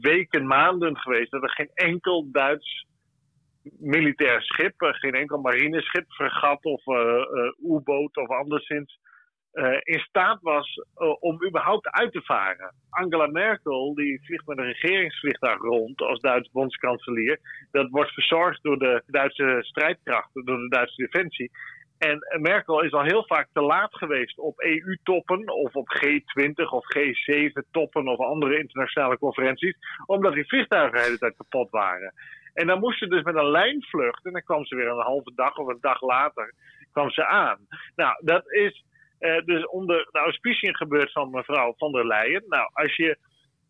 weken, 0.00 0.46
maanden 0.46 0.96
geweest 0.96 1.30
dat 1.30 1.42
er 1.42 1.50
geen 1.50 1.70
enkel 1.74 2.28
Duits 2.32 2.86
militair 3.78 4.42
schip, 4.42 4.74
geen 4.76 5.14
enkel 5.14 5.40
marineschip, 5.40 6.04
fregat 6.08 6.64
of 6.64 6.82
U-boot 7.58 8.16
of 8.16 8.28
anderszins, 8.28 8.98
in 9.82 9.98
staat 9.98 10.38
was 10.40 10.82
om 11.20 11.44
überhaupt 11.44 11.90
uit 11.90 12.12
te 12.12 12.22
varen. 12.22 12.74
Angela 12.90 13.26
Merkel 13.26 13.94
die 13.94 14.20
vliegt 14.24 14.46
met 14.46 14.58
een 14.58 14.64
regeringsvliegtuig 14.64 15.60
rond 15.60 16.00
als 16.00 16.20
Duitse 16.20 16.50
bondskanselier. 16.52 17.38
Dat 17.70 17.90
wordt 17.90 18.12
verzorgd 18.12 18.62
door 18.62 18.78
de 18.78 19.02
Duitse 19.06 19.58
strijdkrachten, 19.60 20.44
door 20.44 20.56
de 20.56 20.68
Duitse 20.68 21.02
defensie. 21.02 21.50
En 21.98 22.40
Merkel 22.40 22.82
is 22.82 22.92
al 22.92 23.02
heel 23.02 23.24
vaak 23.26 23.48
te 23.52 23.60
laat 23.60 23.94
geweest 23.94 24.38
op 24.38 24.60
EU-toppen 24.60 25.48
of 25.48 25.74
op 25.74 25.88
G20 25.96 26.52
of 26.70 26.84
G7-toppen 26.96 28.08
of 28.08 28.18
andere 28.18 28.58
internationale 28.58 29.18
conferenties, 29.18 29.76
omdat 30.06 30.32
die 30.32 30.46
vliegtuigen 30.46 30.96
de 30.96 31.04
hele 31.04 31.18
tijd 31.18 31.36
kapot 31.36 31.70
waren. 31.70 32.12
En 32.54 32.66
dan 32.66 32.80
moest 32.80 32.98
ze 32.98 33.06
dus 33.06 33.22
met 33.22 33.34
een 33.34 33.50
lijnvlucht 33.50 34.24
en 34.24 34.32
dan 34.32 34.42
kwam 34.42 34.64
ze 34.64 34.76
weer 34.76 34.88
een 34.88 35.04
halve 35.04 35.32
dag 35.34 35.56
of 35.56 35.68
een 35.68 35.78
dag 35.80 36.00
later 36.00 36.54
kwam 36.92 37.10
ze 37.10 37.26
aan. 37.26 37.58
Nou, 37.96 38.14
dat 38.24 38.52
is 38.52 38.72
eh, 38.72 38.89
dus 39.44 39.66
onder 39.66 40.08
de 40.10 40.18
auspiciën 40.18 40.76
gebeurd 40.76 41.12
van 41.12 41.30
mevrouw 41.30 41.74
van 41.76 41.92
der 41.92 42.06
Leyen. 42.06 42.44
Nou, 42.48 42.70
als 42.72 42.96
je 42.96 43.18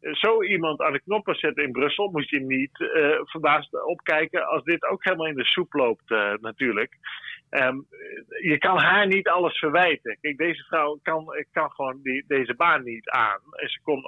zo 0.01 0.43
iemand 0.43 0.81
aan 0.81 0.93
de 0.93 1.01
knoppen 1.01 1.35
zet 1.35 1.57
in 1.57 1.73
Brussel, 1.73 2.11
moet 2.11 2.29
je 2.29 2.41
niet 2.41 2.81
uh, 2.81 3.21
verbaasd 3.25 3.85
opkijken 3.85 4.47
als 4.47 4.65
dit 4.65 4.85
ook 4.85 5.05
helemaal 5.05 5.27
in 5.27 5.37
de 5.37 5.45
soep 5.45 5.73
loopt, 5.73 6.11
natuurlijk. 6.41 6.97
Um, 7.51 7.87
je 8.43 8.59
kan 8.59 8.79
haar 8.79 9.07
niet 9.07 9.29
alles 9.29 9.59
verwijten. 9.59 10.19
Kijk, 10.21 10.37
deze 10.37 10.63
vrouw 10.63 10.99
kan, 11.03 11.45
kan 11.53 11.71
gewoon 11.71 12.01
die, 12.03 12.25
deze 12.27 12.55
baan 12.55 12.85
niet 12.85 13.09
aan. 13.09 13.41
En 13.51 13.69
ze 13.69 13.81
kon, 13.83 14.05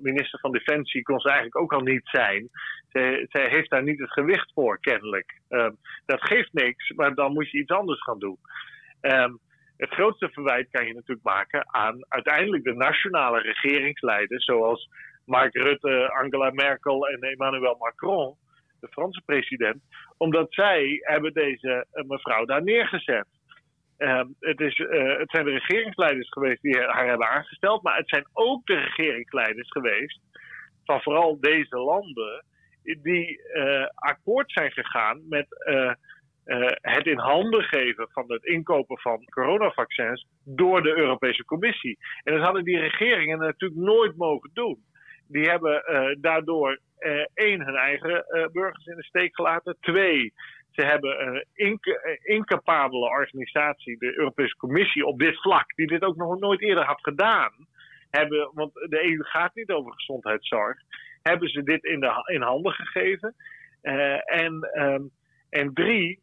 minister 0.00 0.38
van 0.38 0.52
Defensie 0.52 1.02
kon 1.02 1.20
ze 1.20 1.28
eigenlijk 1.28 1.56
ook 1.56 1.72
al 1.72 1.80
niet 1.80 2.08
zijn. 2.08 2.48
Zij, 2.88 3.28
heeft 3.30 3.70
daar 3.70 3.82
niet 3.82 3.98
het 3.98 4.12
gewicht 4.12 4.52
voor, 4.54 4.80
kennelijk. 4.80 5.40
Um, 5.48 5.76
dat 6.06 6.22
geeft 6.22 6.52
niks, 6.52 6.90
maar 6.90 7.14
dan 7.14 7.32
moet 7.32 7.50
je 7.50 7.58
iets 7.58 7.70
anders 7.70 8.02
gaan 8.02 8.18
doen. 8.18 8.38
Um, 9.00 9.38
het 9.80 9.90
grootste 9.90 10.28
verwijt 10.32 10.70
kan 10.70 10.86
je 10.86 10.94
natuurlijk 10.94 11.26
maken 11.26 11.74
aan 11.74 12.04
uiteindelijk 12.08 12.64
de 12.64 12.74
nationale 12.74 13.40
regeringsleiders, 13.40 14.44
zoals 14.44 14.88
Mark 15.24 15.54
Rutte, 15.54 16.10
Angela 16.12 16.50
Merkel 16.50 17.08
en 17.08 17.20
Emmanuel 17.20 17.76
Macron, 17.78 18.34
de 18.80 18.88
Franse 18.88 19.22
president, 19.24 19.82
omdat 20.16 20.46
zij 20.54 20.98
hebben 21.00 21.32
deze 21.32 21.86
uh, 21.92 22.04
mevrouw 22.04 22.44
daar 22.44 22.62
neergezet. 22.62 23.26
Uh, 23.98 24.22
het, 24.40 24.60
is, 24.60 24.78
uh, 24.78 25.18
het 25.18 25.30
zijn 25.30 25.44
de 25.44 25.50
regeringsleiders 25.50 26.28
geweest 26.28 26.62
die 26.62 26.78
haar 26.78 27.06
hebben 27.06 27.28
aangesteld, 27.28 27.82
maar 27.82 27.96
het 27.96 28.08
zijn 28.08 28.26
ook 28.32 28.66
de 28.66 28.74
regeringsleiders 28.74 29.68
geweest 29.70 30.20
van 30.84 31.02
vooral 31.02 31.40
deze 31.40 31.76
landen 31.76 32.44
die 32.82 33.40
uh, 33.54 33.86
akkoord 33.94 34.52
zijn 34.52 34.72
gegaan 34.72 35.28
met 35.28 35.46
het 36.80 37.06
in 37.06 37.18
handen 37.18 37.62
geven 37.62 38.08
van 38.10 38.24
het 38.26 38.44
inkopen 38.44 38.98
van 38.98 39.24
coronavaccins 39.24 40.26
door 40.44 40.82
de 40.82 40.96
Europese 40.96 41.44
Commissie. 41.44 41.98
En 42.22 42.34
dat 42.34 42.42
hadden 42.42 42.64
die 42.64 42.78
regeringen 42.78 43.38
natuurlijk 43.38 43.80
nooit 43.80 44.16
mogen 44.16 44.50
doen 44.52 44.84
die 45.30 45.48
hebben 45.48 45.82
uh, 45.86 46.16
daardoor 46.18 46.78
uh, 46.98 47.24
één, 47.34 47.64
hun 47.64 47.76
eigen 47.76 48.24
burgers 48.52 48.86
in 48.86 48.96
de 48.96 49.04
steek 49.04 49.34
gelaten. 49.34 49.76
Twee, 49.80 50.32
ze 50.70 50.82
hebben 50.82 51.26
een 51.26 51.44
inc 51.54 51.84
incapabele 52.22 53.08
organisatie, 53.08 53.98
de 53.98 54.18
Europese 54.18 54.56
Commissie 54.56 55.06
op 55.06 55.18
dit 55.18 55.40
vlak, 55.40 55.74
die 55.74 55.86
dit 55.86 56.02
ook 56.02 56.16
nog 56.16 56.38
nooit 56.38 56.60
eerder 56.60 56.84
had 56.84 57.00
gedaan. 57.00 57.52
Hebben, 58.10 58.50
want 58.54 58.74
de 58.74 59.04
EU 59.04 59.22
gaat 59.22 59.54
niet 59.54 59.70
over 59.70 59.92
gezondheidszorg. 59.92 60.78
Hebben 61.22 61.48
ze 61.48 61.62
dit 61.62 61.84
in, 61.84 62.00
de, 62.00 62.32
in 62.32 62.42
handen 62.42 62.72
gegeven. 62.72 63.34
en, 64.24 64.68
um, 64.74 65.10
en 65.50 65.74
drie, 65.74 66.20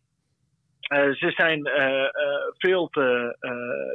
ze 0.90 1.32
zijn 1.36 1.70
veel 2.58 2.88
te 2.88 3.38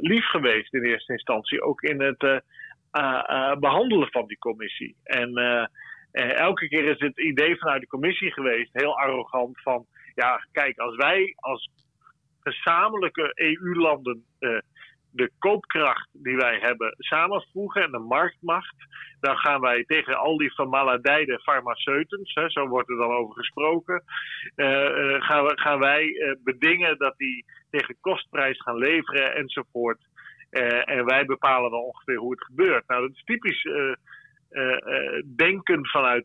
lief 0.00 0.24
geweest 0.24 0.74
in 0.74 0.84
eerste 0.84 1.12
instantie, 1.12 1.62
ook 1.62 1.82
in 1.82 2.02
het 2.02 2.42
behandelen 3.60 4.10
van 4.10 4.26
die 4.26 4.38
commissie. 4.38 4.96
En 5.02 5.34
elke 6.36 6.68
keer 6.68 6.84
is 6.84 6.98
het 6.98 7.18
idee 7.18 7.56
vanuit 7.56 7.80
de 7.80 7.86
commissie 7.86 8.32
geweest, 8.32 8.72
heel 8.72 8.98
arrogant, 8.98 9.60
van 9.60 9.86
ja, 10.14 10.46
kijk, 10.52 10.78
als 10.78 10.96
wij 10.96 11.34
als 11.36 11.70
gezamenlijke 12.40 13.32
EU-landen 13.34 14.24
de 15.12 15.30
koopkracht 15.38 16.08
die 16.12 16.36
wij 16.36 16.58
hebben 16.58 16.94
samenvoegen 16.98 17.82
en 17.82 17.90
de 17.90 17.98
marktmacht, 17.98 18.74
dan 19.20 19.36
gaan 19.36 19.60
wij 19.60 19.84
tegen 19.84 20.18
al 20.18 20.36
die 20.36 20.54
vermaladijde 20.54 21.40
farmaceutens, 21.40 22.32
zo 22.46 22.68
wordt 22.68 22.90
er 22.90 22.96
dan 22.96 23.10
over 23.10 23.34
gesproken, 23.34 24.02
gaan, 25.18 25.44
we, 25.44 25.52
gaan 25.54 25.78
wij 25.78 26.36
bedingen 26.44 26.98
dat 26.98 27.14
die 27.16 27.44
tegen 27.70 27.96
kostprijs 28.00 28.62
gaan 28.62 28.76
leveren 28.76 29.34
enzovoort. 29.34 29.98
En 30.84 31.04
wij 31.04 31.24
bepalen 31.24 31.70
dan 31.70 31.80
ongeveer 31.80 32.16
hoe 32.16 32.30
het 32.30 32.44
gebeurt. 32.44 32.86
Nou, 32.86 33.00
dat 33.00 33.16
is 33.16 33.24
typisch 33.24 33.68
denken 35.36 35.86
vanuit 35.86 36.24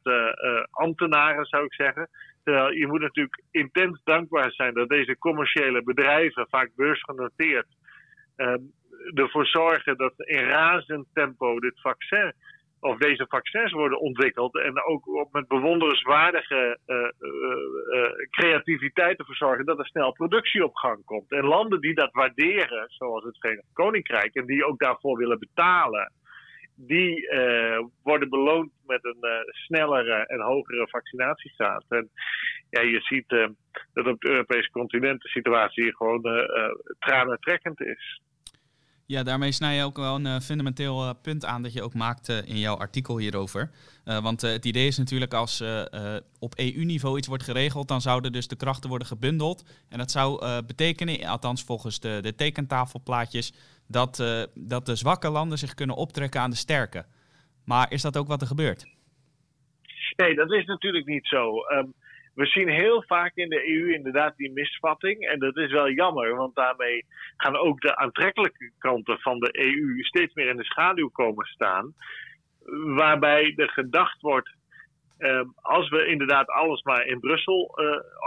ambtenaren, 0.72 1.46
zou 1.46 1.65
ik 1.65 1.74
zeggen. 1.74 2.10
Terwijl 2.48 2.72
je 2.72 2.88
moet 2.88 3.01
natuurlijk 3.01 3.41
intens 3.51 4.01
dankbaar 4.03 4.51
zijn 4.51 4.74
dat 4.74 4.89
deze 4.89 5.17
commerciële 5.17 5.84
bedrijven, 5.84 6.48
vaak 6.50 6.70
beursgenoteerd, 6.75 7.67
ehm, 8.36 8.62
ervoor 9.13 9.46
zorgen 9.46 9.98
dat 9.98 10.13
in 10.16 10.44
razend 10.44 11.06
tempo 11.13 11.60
dit 11.60 11.82
vaccin 11.82 12.34
of 12.80 12.98
deze 12.98 13.25
vaccins 13.30 13.72
worden 13.72 14.00
ontwikkeld 14.00 14.58
en 14.58 14.84
ook 14.84 15.27
met 15.32 15.48
bewonderenswaardige 15.48 16.80
uh, 16.88 16.96
uh, 16.98 17.10
uh, 18.00 18.12
creativiteit 18.30 19.20
ervoor 19.20 19.36
zorgen 19.36 19.66
dat 19.66 19.80
er 19.80 19.86
snel 19.86 20.12
productie 20.12 20.63
op 20.63 20.75
gang 20.75 21.06
komt. 21.06 21.32
En 21.32 21.46
landen 21.46 21.82
die 21.82 21.94
dat 21.94 22.12
waarderen, 22.12 22.86
zoals 22.88 23.24
het 23.24 23.38
Verenigd 23.39 23.74
Koninkrijk, 23.74 24.36
en 24.36 24.46
die 24.46 24.66
ook 24.66 24.80
daarvoor 24.80 25.18
willen 25.18 25.39
betalen, 25.39 26.12
die 26.75 27.30
worden 28.04 28.30
beloond 28.30 28.72
met 28.86 29.06
een 29.06 29.46
snellere 29.48 30.25
en 30.25 30.42
hogere 30.42 30.88
vaccinatiegraad. 30.88 31.86
En 31.89 32.10
ja, 32.70 32.82
je 32.82 33.01
ziet 33.01 33.30
dat 33.94 34.06
op 34.06 34.22
het 34.22 34.30
Europese 34.30 34.72
continent 34.72 35.22
de 35.22 35.30
situatie 35.30 35.96
gewoon 35.96 36.22
tranentrekkend 37.00 37.82
is. 37.82 38.22
Ja, 39.07 39.23
daarmee 39.23 39.51
snij 39.51 39.75
je 39.75 39.83
ook 39.83 39.97
wel 39.97 40.15
een 40.15 40.25
uh, 40.25 40.39
fundamenteel 40.39 41.03
uh, 41.03 41.09
punt 41.21 41.45
aan 41.45 41.61
dat 41.61 41.73
je 41.73 41.83
ook 41.83 41.93
maakt 41.93 42.29
uh, 42.29 42.37
in 42.45 42.57
jouw 42.57 42.75
artikel 42.75 43.17
hierover. 43.17 43.69
want 44.03 44.41
het 44.41 44.65
idee 44.65 44.87
is 44.87 44.97
natuurlijk 44.97 45.33
als 45.33 45.63
op 46.39 46.55
EU-niveau 46.55 47.17
iets 47.17 47.27
wordt 47.27 47.43
geregeld, 47.43 47.87
dan 47.87 48.01
zouden 48.01 48.31
dus 48.31 48.47
de 48.47 48.55
krachten 48.55 48.89
worden 48.89 49.07
gebundeld. 49.07 49.85
En 49.89 49.97
dat 49.97 50.11
zou 50.11 50.41
betekenen, 50.63 51.25
althans 51.25 51.63
volgens 51.63 51.99
de, 51.99 52.19
de 52.21 52.35
tekentafelplaatjes, 52.35 53.53
dat, 53.87 54.23
dat 54.55 54.85
de 54.85 54.95
zwakke 54.95 55.29
landen 55.29 55.57
zich 55.57 55.73
kunnen 55.73 55.95
optrekken 55.95 56.41
aan 56.41 56.49
de 56.49 56.55
sterke. 56.55 57.05
Maar 57.65 57.91
is 57.91 58.01
dat 58.01 58.17
ook 58.17 58.27
wat 58.27 58.41
er 58.41 58.47
gebeurt? 58.47 58.85
Nee, 60.15 60.35
dat 60.35 60.51
is 60.51 60.65
natuurlijk 60.65 61.05
niet 61.05 61.27
zo. 61.27 61.53
Um, 61.73 61.93
we 62.38 62.46
zien 62.46 62.70
heel 62.70 63.03
vaak 63.08 63.36
in 63.36 63.50
de 63.50 63.70
EU 63.70 63.94
inderdaad 63.94 64.38
die 64.38 64.51
misvatting. 64.51 65.27
En 65.27 65.39
dat 65.39 65.58
is 65.58 65.72
wel 65.72 65.89
jammer, 65.89 66.36
want 66.36 66.56
daarmee 66.56 67.06
gaan 67.38 67.58
ook 67.58 67.82
de 67.82 67.96
aantrekkelijke 67.96 68.72
kanten 68.77 69.20
van 69.20 69.39
de 69.39 69.60
EU 69.60 70.03
steeds 70.03 70.34
meer 70.34 70.48
in 70.48 70.58
de 70.58 70.63
schaduw 70.63 71.10
komen 71.10 71.46
staan. 71.46 71.94
Waarbij 72.96 73.53
er 73.56 73.70
gedacht 73.70 74.22
wordt 74.22 74.56
Ehm, 75.17 75.46
als 75.62 75.89
we 75.89 76.06
inderdaad 76.06 76.48
alles 76.48 76.84
maar 76.84 77.06
in 77.06 77.20
Brussel 77.20 77.79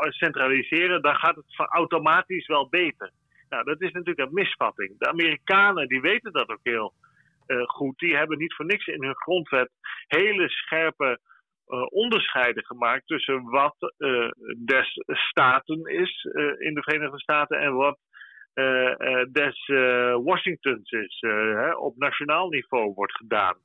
centraliseren, 0.09 1.03
dan 1.03 1.15
gaat 1.15 1.37
het 1.37 1.69
automatisch 1.69 2.47
wel 2.47 2.69
beter. 2.69 3.11
Nou, 3.49 3.65
dat 3.65 3.81
is 3.81 3.93
natuurlijk 3.93 4.29
een 4.29 4.35
misvatting. 4.35 4.99
De 4.99 5.09
Amerikanen 5.09 5.89
die 5.89 6.01
weten 6.01 6.33
dat 6.33 6.49
ook 6.49 6.61
heel 6.63 6.93
goed. 7.67 7.99
Die 7.99 8.17
hebben 8.17 8.39
niet 8.39 8.55
voor 8.55 8.67
niks 8.67 8.87
in 8.87 9.03
hun 9.03 9.17
grondwet 9.17 9.71
hele 10.07 10.49
scherpe 10.49 11.19
onderscheiden 11.91 12.65
gemaakt 12.65 13.07
tussen 13.07 13.43
wat 13.43 13.95
uh, 13.99 14.31
des 14.65 15.03
staten 15.07 15.85
is 15.85 16.29
uh, 16.33 16.45
in 16.59 16.75
de 16.75 16.83
Verenigde 16.83 17.21
Staten 17.21 17.59
en 17.59 17.75
wat 17.75 17.99
des 19.33 19.67
Washingtons 20.25 20.91
is, 20.91 21.17
hè, 21.21 21.75
op 21.75 21.97
nationaal 21.97 22.49
niveau 22.49 22.93
wordt 22.95 23.17
gedaan. 23.17 23.57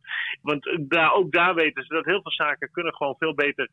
Want 0.42 0.80
daar, 0.82 1.14
ook 1.14 1.32
daar 1.32 1.56
weten 1.56 1.84
ze 1.84 1.94
dat 1.94 2.06
heel 2.06 2.22
veel 2.22 2.32
zaken 2.32 2.72
kunnen 2.72 2.96
gewoon 2.96 3.16
veel 3.18 3.34
beter 3.34 3.70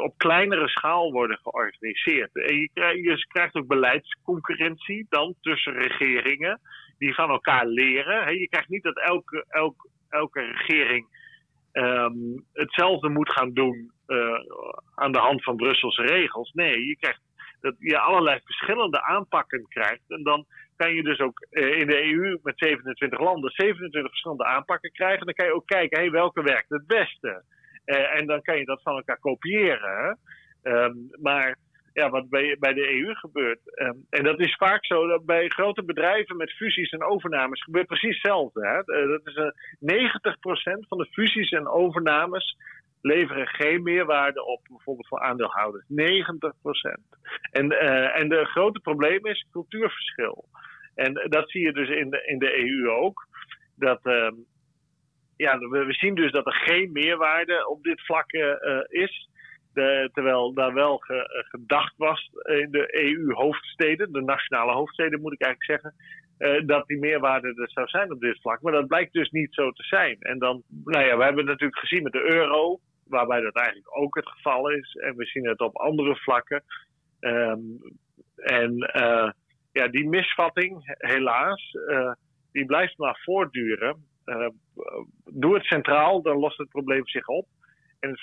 op 0.00 0.14
kleinere 0.16 0.68
schaal 0.68 1.12
worden 1.12 1.38
georganiseerd. 1.42 2.34
En 2.34 2.54
je, 2.54 2.70
je 3.02 3.26
krijgt 3.28 3.54
ook 3.54 3.66
beleidsconcurrentie 3.66 5.06
dan 5.08 5.34
tussen 5.40 5.72
regeringen 5.72 6.60
die 6.98 7.14
van 7.14 7.30
elkaar 7.30 7.66
leren. 7.66 8.38
je 8.38 8.48
krijgt 8.48 8.68
niet 8.68 8.82
dat 8.82 8.98
elke, 8.98 9.44
elke, 9.48 9.88
elke 10.08 10.40
regering 10.40 11.06
um, 11.74 12.44
hetzelfde 12.52 13.08
moet 13.08 13.32
gaan 13.32 13.52
doen 13.52 13.92
uh, 14.06 14.40
aan 14.94 15.12
de 15.12 15.18
hand 15.18 15.42
van 15.42 15.56
Brusselse 15.56 16.02
regels. 16.02 16.52
Nee, 16.52 16.86
je 16.86 16.96
krijgt 16.96 17.20
dat 17.60 17.74
je 17.78 17.98
allerlei 17.98 18.40
verschillende 18.44 19.02
aanpakken 19.02 19.66
krijgt. 19.68 20.02
En 20.08 20.22
dan 20.22 20.46
kan 20.76 20.94
je 20.94 21.02
dus 21.02 21.18
ook 21.18 21.46
uh, 21.50 21.78
in 21.78 21.86
de 21.86 22.04
EU 22.04 22.38
met 22.42 22.58
27 22.58 23.20
landen 23.20 23.50
27 23.50 24.10
verschillende 24.10 24.44
aanpakken 24.44 24.92
krijgen. 24.92 25.26
Dan 25.26 25.34
kan 25.34 25.46
je 25.46 25.54
ook 25.54 25.66
kijken, 25.66 25.98
hey, 25.98 26.10
welke 26.10 26.42
werkt 26.42 26.68
het 26.68 26.86
beste? 26.86 27.42
Uh, 27.86 28.16
en 28.16 28.26
dan 28.26 28.42
kan 28.42 28.58
je 28.58 28.64
dat 28.64 28.82
van 28.82 28.96
elkaar 28.96 29.18
kopiëren. 29.18 30.18
Um, 30.62 31.08
maar 31.22 31.56
ja, 31.94 32.10
wat 32.10 32.28
bij, 32.28 32.56
bij 32.58 32.72
de 32.72 33.00
EU 33.00 33.14
gebeurt. 33.14 33.60
Um, 33.80 34.06
en 34.10 34.24
dat 34.24 34.40
is 34.40 34.56
vaak 34.56 34.86
zo 34.86 35.06
dat 35.06 35.24
bij 35.24 35.48
grote 35.48 35.84
bedrijven 35.84 36.36
met 36.36 36.52
fusies 36.52 36.90
en 36.90 37.02
overnames 37.02 37.62
gebeurt 37.62 37.86
precies 37.86 38.14
hetzelfde. 38.14 38.66
Hè? 38.66 38.94
Eh, 38.94 39.08
dat 39.08 39.20
is 39.24 39.36
uh, 39.36 40.82
90% 40.82 40.88
van 40.88 40.98
de 40.98 41.06
fusies 41.10 41.50
en 41.50 41.68
overnames 41.68 42.56
leveren 43.00 43.46
geen 43.46 43.82
meerwaarde 43.82 44.44
op, 44.44 44.60
bijvoorbeeld 44.68 45.08
voor 45.08 45.20
aandeelhouders. 45.20 45.84
90%. 45.84 45.94
En, 47.50 47.72
uh, 47.72 48.18
en 48.18 48.28
de 48.28 48.44
grote 48.44 48.80
probleem 48.80 49.26
is 49.26 49.46
cultuurverschil. 49.50 50.44
En 50.94 51.14
dat 51.28 51.50
zie 51.50 51.60
je 51.60 51.72
dus 51.72 51.88
in 51.88 52.10
de, 52.10 52.22
in 52.26 52.38
de 52.38 52.58
EU 52.58 52.88
ook. 52.88 53.26
Dat, 53.76 54.06
uh, 54.06 54.30
ja, 55.36 55.58
we, 55.58 55.84
we, 55.84 55.92
zien 55.92 56.14
dus 56.14 56.32
dat 56.32 56.46
er 56.46 56.54
geen 56.54 56.92
meerwaarde 56.92 57.68
op 57.68 57.82
dit 57.82 58.04
vlak 58.04 58.32
is. 58.88 59.28
De, 59.74 60.10
terwijl 60.12 60.52
daar 60.52 60.74
wel 60.74 61.04
eh, 61.06 61.20
gedacht 61.30 61.94
was 61.96 62.30
in 62.42 62.70
de 62.70 63.04
EU-hoofdsteden, 63.04 64.12
de 64.12 64.22
nationale 64.22 64.72
hoofdsteden 64.72 65.20
moet 65.20 65.32
ik 65.32 65.42
eigenlijk 65.42 65.82
zeggen, 65.82 66.00
uh, 66.38 66.66
dat 66.66 66.86
die 66.86 66.98
meerwaarde 66.98 67.48
er 67.48 67.70
zou 67.70 67.88
zijn 67.88 68.12
op 68.12 68.20
dit 68.20 68.40
vlak. 68.40 68.62
Maar 68.62 68.72
dat 68.72 68.86
blijkt 68.86 69.12
dus 69.12 69.30
niet 69.30 69.54
zo 69.54 69.70
te 69.70 69.82
zijn. 69.82 70.16
En 70.20 70.38
dan, 70.38 70.62
nou 70.84 71.04
ja, 71.04 71.16
we 71.16 71.24
hebben 71.24 71.42
het 71.42 71.52
natuurlijk 71.52 71.78
gezien 71.78 72.02
met 72.02 72.12
de 72.12 72.34
euro, 72.34 72.80
waarbij 73.06 73.40
dat 73.40 73.54
eigenlijk 73.54 73.96
ook 73.96 74.14
het 74.14 74.28
geval 74.28 74.70
is. 74.70 74.94
En 74.94 75.16
we 75.16 75.24
zien 75.24 75.48
het 75.48 75.60
op 75.60 75.76
andere 75.76 76.16
vlakken. 76.16 76.62
Um, 77.20 77.78
en 78.36 78.72
uh, 78.96 79.30
ja, 79.72 79.88
die 79.88 80.08
misvatting, 80.08 80.94
helaas, 80.98 81.76
die 82.52 82.64
blijft 82.64 82.98
maar 82.98 83.20
voortduren. 83.24 83.96
doe 85.24 85.54
het 85.54 85.64
centraal, 85.64 86.22
dan 86.22 86.36
lost 86.36 86.58
het 86.58 86.68
probleem 86.68 87.06
zich 87.06 87.26
op. 87.26 87.46
En 88.04 88.10
het 88.10 88.20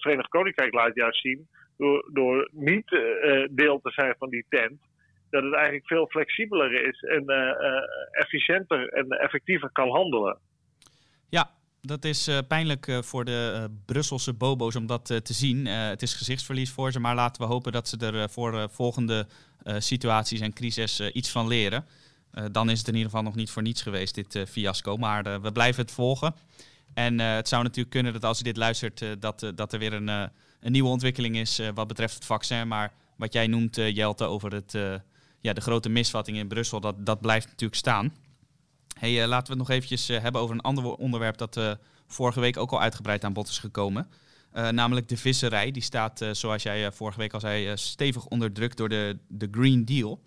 Verenigd, 0.00 0.28
Koninkrijk, 0.28 0.74
laat 0.74 0.94
juist 0.94 1.20
zien, 1.20 1.48
door, 1.76 2.10
door 2.12 2.48
niet 2.52 2.90
uh, 2.90 3.48
deel 3.50 3.80
te 3.82 3.90
zijn 3.90 4.14
van 4.18 4.30
die 4.30 4.44
tent, 4.48 4.80
dat 5.30 5.42
het 5.42 5.54
eigenlijk 5.54 5.86
veel 5.86 6.06
flexibeler 6.06 6.88
is 6.88 7.02
en 7.02 7.22
uh, 7.26 7.50
efficiënter 8.10 8.88
en 8.88 9.08
effectiever 9.08 9.70
kan 9.72 9.88
handelen. 9.88 10.38
Ja, 11.28 11.50
dat 11.80 12.04
is 12.04 12.40
pijnlijk 12.48 12.98
voor 13.00 13.24
de 13.24 13.68
Brusselse 13.86 14.34
bobo's 14.34 14.76
om 14.76 14.86
dat 14.86 15.06
te 15.06 15.32
zien. 15.32 15.66
het 15.66 16.02
is 16.02 16.14
gezichtsverlies 16.14 16.72
voor 16.72 16.92
ze, 16.92 17.00
maar 17.00 17.14
laten 17.14 17.42
we 17.42 17.48
hopen 17.48 17.72
dat 17.72 17.88
ze 17.88 17.96
er 17.98 18.30
voor 18.30 18.70
volgende 18.70 19.26
situaties 19.64 20.40
en 20.40 20.52
crisis 20.52 21.10
iets 21.10 21.32
van 21.32 21.48
leren. 21.48 21.84
dan 22.52 22.70
is 22.70 22.78
het 22.78 22.88
in 22.88 22.94
ieder 22.94 23.10
geval 23.10 23.24
nog 23.24 23.34
niet 23.34 23.50
voor 23.50 23.62
niets 23.62 23.82
geweest, 23.82 24.14
dit 24.14 24.48
fiasco. 24.48 24.96
Maar 24.96 25.40
we 25.42 25.52
blijven 25.52 25.82
het 25.82 25.92
volgen. 25.92 26.34
En 26.96 27.20
uh, 27.20 27.34
het 27.34 27.48
zou 27.48 27.62
natuurlijk 27.62 27.90
kunnen 27.90 28.12
dat 28.12 28.24
als 28.24 28.38
je 28.38 28.44
dit 28.44 28.56
luistert, 28.56 29.00
uh, 29.00 29.10
dat, 29.18 29.42
uh, 29.42 29.50
dat 29.54 29.72
er 29.72 29.78
weer 29.78 29.92
een, 29.92 30.08
een 30.08 30.72
nieuwe 30.72 30.88
ontwikkeling 30.88 31.36
is 31.36 31.60
wat 31.74 31.86
betreft 31.86 32.14
het 32.14 32.24
vaccin. 32.24 32.68
Maar 32.68 32.92
wat 33.16 33.32
jij 33.32 33.46
noemt, 33.46 33.76
Jelte, 33.76 34.24
over 34.24 34.52
het, 34.52 34.72
ja, 35.40 35.52
de 35.52 35.60
grote 35.60 35.88
misvatting 35.88 36.36
in 36.36 36.48
Brussel, 36.48 36.80
dat, 36.80 37.06
dat 37.06 37.20
blijft 37.20 37.46
natuurlijk 37.46 37.74
staan. 37.74 38.14
Hey, 38.98 39.26
laten 39.26 39.52
we 39.52 39.58
het 39.58 39.68
nog 39.68 39.70
eventjes 39.70 40.08
hebben 40.08 40.40
over 40.40 40.54
een 40.54 40.60
ander 40.60 40.84
onderwerp 40.84 41.36
dat 41.36 41.60
vorige 42.06 42.40
week 42.40 42.56
ook 42.56 42.72
al 42.72 42.80
uitgebreid 42.80 43.24
aan 43.24 43.32
bod 43.32 43.48
is 43.48 43.58
gekomen. 43.58 44.08
namelijk 44.52 45.08
de 45.08 45.16
visserij. 45.16 45.70
Die 45.70 45.82
staat, 45.82 46.24
zoals 46.32 46.62
jij 46.62 46.92
vorige 46.92 47.18
week 47.18 47.32
al 47.32 47.40
zei, 47.40 47.76
stevig 47.76 48.26
onder 48.26 48.52
druk 48.52 48.76
door 48.76 48.88
de, 48.88 49.18
de 49.28 49.48
Green 49.50 49.84
Deal. 49.84 50.22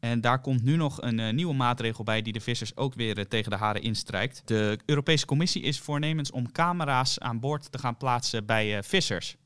En 0.00 0.20
daar 0.20 0.40
komt 0.40 0.64
nu 0.64 0.76
nog 0.76 1.02
een 1.02 1.18
uh, 1.18 1.30
nieuwe 1.30 1.54
maatregel 1.54 2.04
bij 2.04 2.22
die 2.22 2.32
de 2.32 2.40
vissers 2.40 2.76
ook 2.76 2.94
weer 2.94 3.18
uh, 3.18 3.24
tegen 3.24 3.50
de 3.50 3.56
haren 3.56 3.82
instrijkt. 3.82 4.48
De 4.48 4.78
Europese 4.86 5.26
Commissie 5.26 5.62
is 5.62 5.80
voornemens 5.80 6.30
om 6.30 6.52
camera's 6.52 7.20
aan 7.20 7.40
boord 7.40 7.72
te 7.72 7.78
gaan 7.78 7.96
plaatsen 7.96 8.46
bij 8.46 8.76
uh, 8.76 8.82
vissers. 8.82 9.36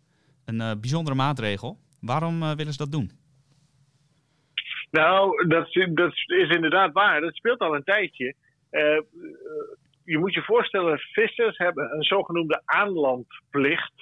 Een 0.45 0.81
bijzondere 0.81 1.17
maatregel. 1.17 1.79
Waarom 2.01 2.41
willen 2.41 2.73
ze 2.73 2.79
dat 2.79 2.93
doen? 2.93 3.11
Nou, 4.91 5.47
dat, 5.49 5.73
dat, 5.95 6.12
is 6.27 6.49
inderdaad 6.49 6.93
waar. 6.93 7.21
Dat 7.21 7.35
speelt 7.35 7.59
al 7.59 7.75
een 7.75 7.85
tijdje. 7.85 8.35
je 10.05 10.19
moet 10.19 10.35
je 10.35 10.43
voorstellen, 10.43 10.99
vissers 10.99 11.59
hebben 11.59 11.95
een 11.95 12.03
zogenoemde 12.03 12.62
aanlandplicht. 12.65 13.93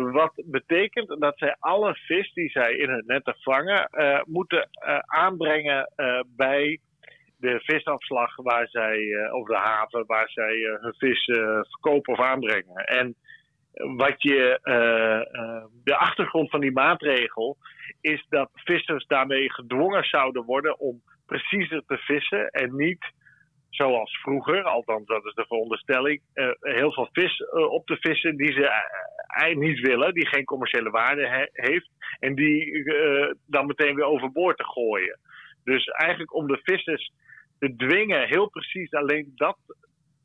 Wat 0.00 0.42
betekent 0.46 1.20
dat 1.20 1.38
zij 1.38 1.56
alle 1.58 1.94
vis 1.94 2.32
die 2.32 2.50
zij 2.50 2.72
in 2.72 2.90
het 2.90 3.06
netten 3.06 3.36
vangen, 3.38 3.88
uh, 3.92 4.20
moeten 4.24 4.68
uh, 4.86 4.98
aanbrengen 4.98 5.92
uh, 5.96 6.20
bij 6.36 6.78
de 7.36 7.60
visafslag 7.60 8.36
waar 8.36 8.68
zij, 8.68 9.30
of 9.30 9.46
de 9.46 9.56
haven 9.56 10.06
waar 10.06 10.28
zij 10.28 10.54
hun 10.80 10.94
vis 10.94 11.24
verkopen 11.70 12.12
of 12.12 12.20
aanbrengen. 12.20 12.74
En 12.74 13.14
wat 13.96 14.22
je, 14.22 14.58
de 15.84 15.96
achtergrond 15.96 16.50
van 16.50 16.60
die 16.60 16.72
maatregel 16.72 17.56
is 18.00 18.26
dat 18.28 18.50
vissers 18.52 19.06
daarmee 19.06 19.52
gedwongen 19.52 20.04
zouden 20.04 20.44
worden 20.44 20.78
om 20.80 21.02
preciezer 21.26 21.82
te 21.86 21.96
vissen 21.96 22.50
en 22.50 22.76
niet 22.76 23.12
zoals 23.74 24.18
vroeger, 24.20 24.62
althans 24.62 25.06
dat 25.06 25.24
is 25.24 25.34
de 25.34 25.44
veronderstelling, 25.46 26.20
uh, 26.34 26.50
heel 26.60 26.92
veel 26.92 27.08
vis 27.12 27.38
uh, 27.40 27.70
op 27.70 27.86
te 27.86 27.96
vissen 28.00 28.36
die 28.36 28.52
ze 28.52 28.66
eigenlijk 29.26 29.70
niet 29.70 29.86
willen, 29.86 30.14
die 30.14 30.26
geen 30.26 30.44
commerciële 30.44 30.90
waarde 30.90 31.28
he 31.28 31.48
heeft, 31.52 31.90
en 32.18 32.34
die 32.34 32.66
uh, 32.66 33.32
dan 33.46 33.66
meteen 33.66 33.94
weer 33.94 34.04
overboord 34.04 34.56
te 34.56 34.64
gooien. 34.64 35.18
Dus 35.64 35.86
eigenlijk 35.86 36.34
om 36.34 36.46
de 36.46 36.60
vissers 36.62 37.12
te 37.58 37.76
dwingen 37.76 38.28
heel 38.28 38.48
precies 38.48 38.92
alleen 38.92 39.32
dat 39.34 39.58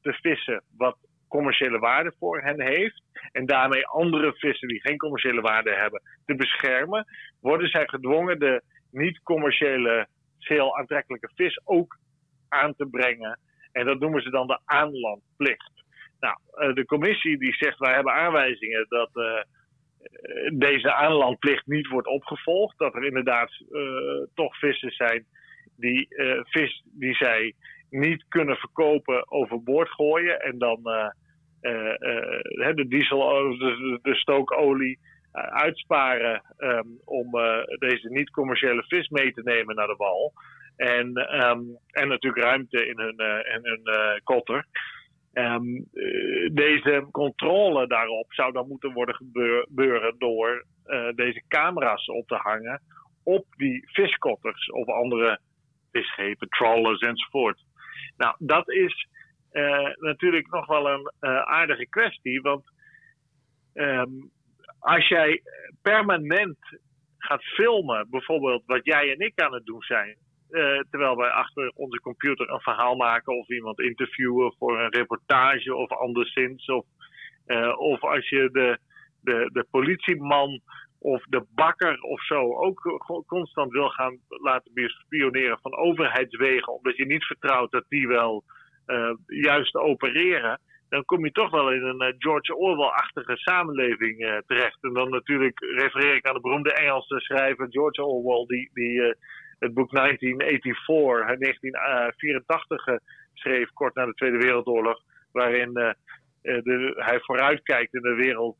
te 0.01 0.13
vissen 0.13 0.63
wat 0.77 0.97
commerciële 1.27 1.79
waarde 1.79 2.13
voor 2.19 2.41
hen 2.41 2.61
heeft, 2.61 3.03
en 3.31 3.45
daarmee 3.45 3.87
andere 3.87 4.33
vissen 4.33 4.67
die 4.67 4.81
geen 4.81 4.97
commerciële 4.97 5.41
waarde 5.41 5.73
hebben 5.73 6.01
te 6.25 6.35
beschermen, 6.35 7.05
worden 7.41 7.69
zij 7.69 7.87
gedwongen 7.87 8.39
de 8.39 8.61
niet-commerciële, 8.91 10.07
zeer 10.37 10.73
aantrekkelijke 10.73 11.29
vis 11.35 11.61
ook 11.63 11.97
aan 12.49 12.75
te 12.75 12.85
brengen. 12.85 13.39
En 13.71 13.85
dat 13.85 13.99
noemen 13.99 14.21
ze 14.21 14.29
dan 14.29 14.47
de 14.47 14.59
aanlandplicht. 14.65 15.71
Nou, 16.19 16.37
eh, 16.51 16.73
de 16.73 16.85
commissie 16.85 17.37
die 17.37 17.53
zegt 17.53 17.79
wij 17.79 17.93
hebben 17.93 18.13
aanwijzingen 18.13 18.85
dat 18.89 19.09
uh, 19.13 19.41
deze 20.53 20.93
aanlandplicht 20.93 21.65
niet 21.65 21.87
wordt 21.87 22.07
opgevolgd. 22.07 22.77
Dat 22.77 22.95
er 22.95 23.05
inderdaad 23.05 23.51
toch 24.33 24.57
vissen 24.57 24.91
zijn 24.91 25.25
die 25.75 26.07
vis 26.43 26.83
die 26.85 27.15
zij 27.15 27.53
niet 27.89 28.25
kunnen 28.27 28.55
verkopen 28.55 29.31
overboord 29.31 29.89
gooien. 29.89 30.39
En 30.39 30.57
dan 30.57 30.79
de 32.75 32.85
diesel, 32.87 33.19
de, 33.57 33.99
de 34.01 34.15
stookolie 34.15 34.99
uitsparen 35.31 36.41
um, 36.57 36.99
om 37.05 37.31
deze 37.79 38.09
niet-commerciële 38.09 38.83
vis 38.87 39.09
mee 39.09 39.33
te 39.33 39.41
nemen 39.43 39.75
naar 39.75 39.87
de 39.87 39.95
wal. 39.97 40.33
En, 40.77 41.07
um, 41.45 41.77
en 41.91 42.07
natuurlijk 42.07 42.43
ruimte 42.43 42.87
in 42.87 42.99
hun, 42.99 43.21
uh, 43.21 43.55
in 43.55 43.59
hun 43.61 43.81
uh, 43.83 44.11
kotter. 44.23 44.65
Um, 45.33 45.87
deze 46.53 47.07
controle 47.11 47.87
daarop 47.87 48.33
zou 48.33 48.51
dan 48.51 48.67
moeten 48.67 48.93
worden 48.93 49.15
gebeuren 49.15 50.15
door 50.17 50.65
deze 51.15 51.43
camera's 51.47 52.07
op 52.07 52.27
te 52.27 52.35
hangen 52.35 52.81
op 53.23 53.45
die 53.57 53.89
viskotters 53.91 54.69
of 54.69 54.87
andere 54.87 55.39
visschepen, 55.91 56.47
trawlers 56.49 56.99
enzovoort. 56.99 57.63
Nou, 58.17 58.35
dat 58.39 58.69
is 58.69 59.07
natuurlijk 59.99 60.51
nog 60.51 60.65
wel 60.65 60.89
een 60.89 61.11
aardige 61.45 61.87
kwestie, 61.89 62.41
want 62.41 62.63
ehm, 63.73 64.09
als 64.79 65.07
jij 65.07 65.41
permanent 65.81 66.57
gaat 67.17 67.43
filmen, 67.43 68.09
bijvoorbeeld 68.09 68.63
wat 68.65 68.85
jij 68.85 69.11
en 69.11 69.19
ik 69.19 69.41
aan 69.41 69.53
het 69.53 69.65
doen 69.65 69.81
zijn, 69.81 70.17
uh, 70.51 70.79
terwijl 70.89 71.15
wij 71.15 71.29
achter 71.29 71.71
onze 71.75 71.99
computer 71.99 72.49
een 72.49 72.61
verhaal 72.61 72.95
maken 72.95 73.37
of 73.37 73.49
iemand 73.49 73.79
interviewen 73.79 74.53
voor 74.57 74.79
een 74.79 74.93
reportage 74.93 75.75
of 75.75 75.91
anderszins. 75.91 76.65
Of, 76.65 76.85
uh, 77.47 77.79
of 77.79 78.03
als 78.03 78.29
je 78.29 78.49
de, 78.51 78.77
de, 79.21 79.49
de 79.53 79.65
politieman 79.71 80.61
of 80.99 81.23
de 81.23 81.45
bakker 81.55 82.01
of 82.01 82.25
zo 82.25 82.53
ook 82.53 83.01
constant 83.27 83.71
wil 83.71 83.89
gaan 83.89 84.17
laten 84.27 84.73
bespioneren 84.73 85.59
van 85.61 85.77
overheidswegen, 85.77 86.73
omdat 86.73 86.97
je 86.97 87.05
niet 87.05 87.25
vertrouwt 87.25 87.71
dat 87.71 87.85
die 87.89 88.07
wel 88.07 88.43
uh, 88.87 89.13
juist 89.25 89.75
opereren, 89.75 90.59
dan 90.89 91.05
kom 91.05 91.25
je 91.25 91.31
toch 91.31 91.49
wel 91.49 91.71
in 91.71 91.83
een 91.83 92.15
George 92.17 92.55
Orwell-achtige 92.55 93.37
samenleving 93.37 94.41
terecht. 94.45 94.77
En 94.83 94.93
dan 94.93 95.09
natuurlijk 95.09 95.59
refereer 95.59 96.15
ik 96.15 96.27
aan 96.27 96.33
de 96.33 96.41
beroemde 96.41 96.73
Engelse 96.73 97.19
schrijver 97.19 97.67
George 97.69 98.03
Orwell, 98.03 98.45
die, 98.45 98.69
die 98.73 99.15
het 99.59 99.73
boek 99.73 99.91
1984, 99.91 101.37
1984 101.37 102.99
schreef, 103.33 103.69
kort 103.73 103.95
na 103.95 104.05
de 104.05 104.13
Tweede 104.13 104.37
Wereldoorlog, 104.37 105.01
waarin 105.31 105.73
de, 105.73 105.95
hij 106.95 107.19
vooruitkijkt 107.19 107.93
in 107.93 108.01
de 108.01 108.15
wereld 108.15 108.57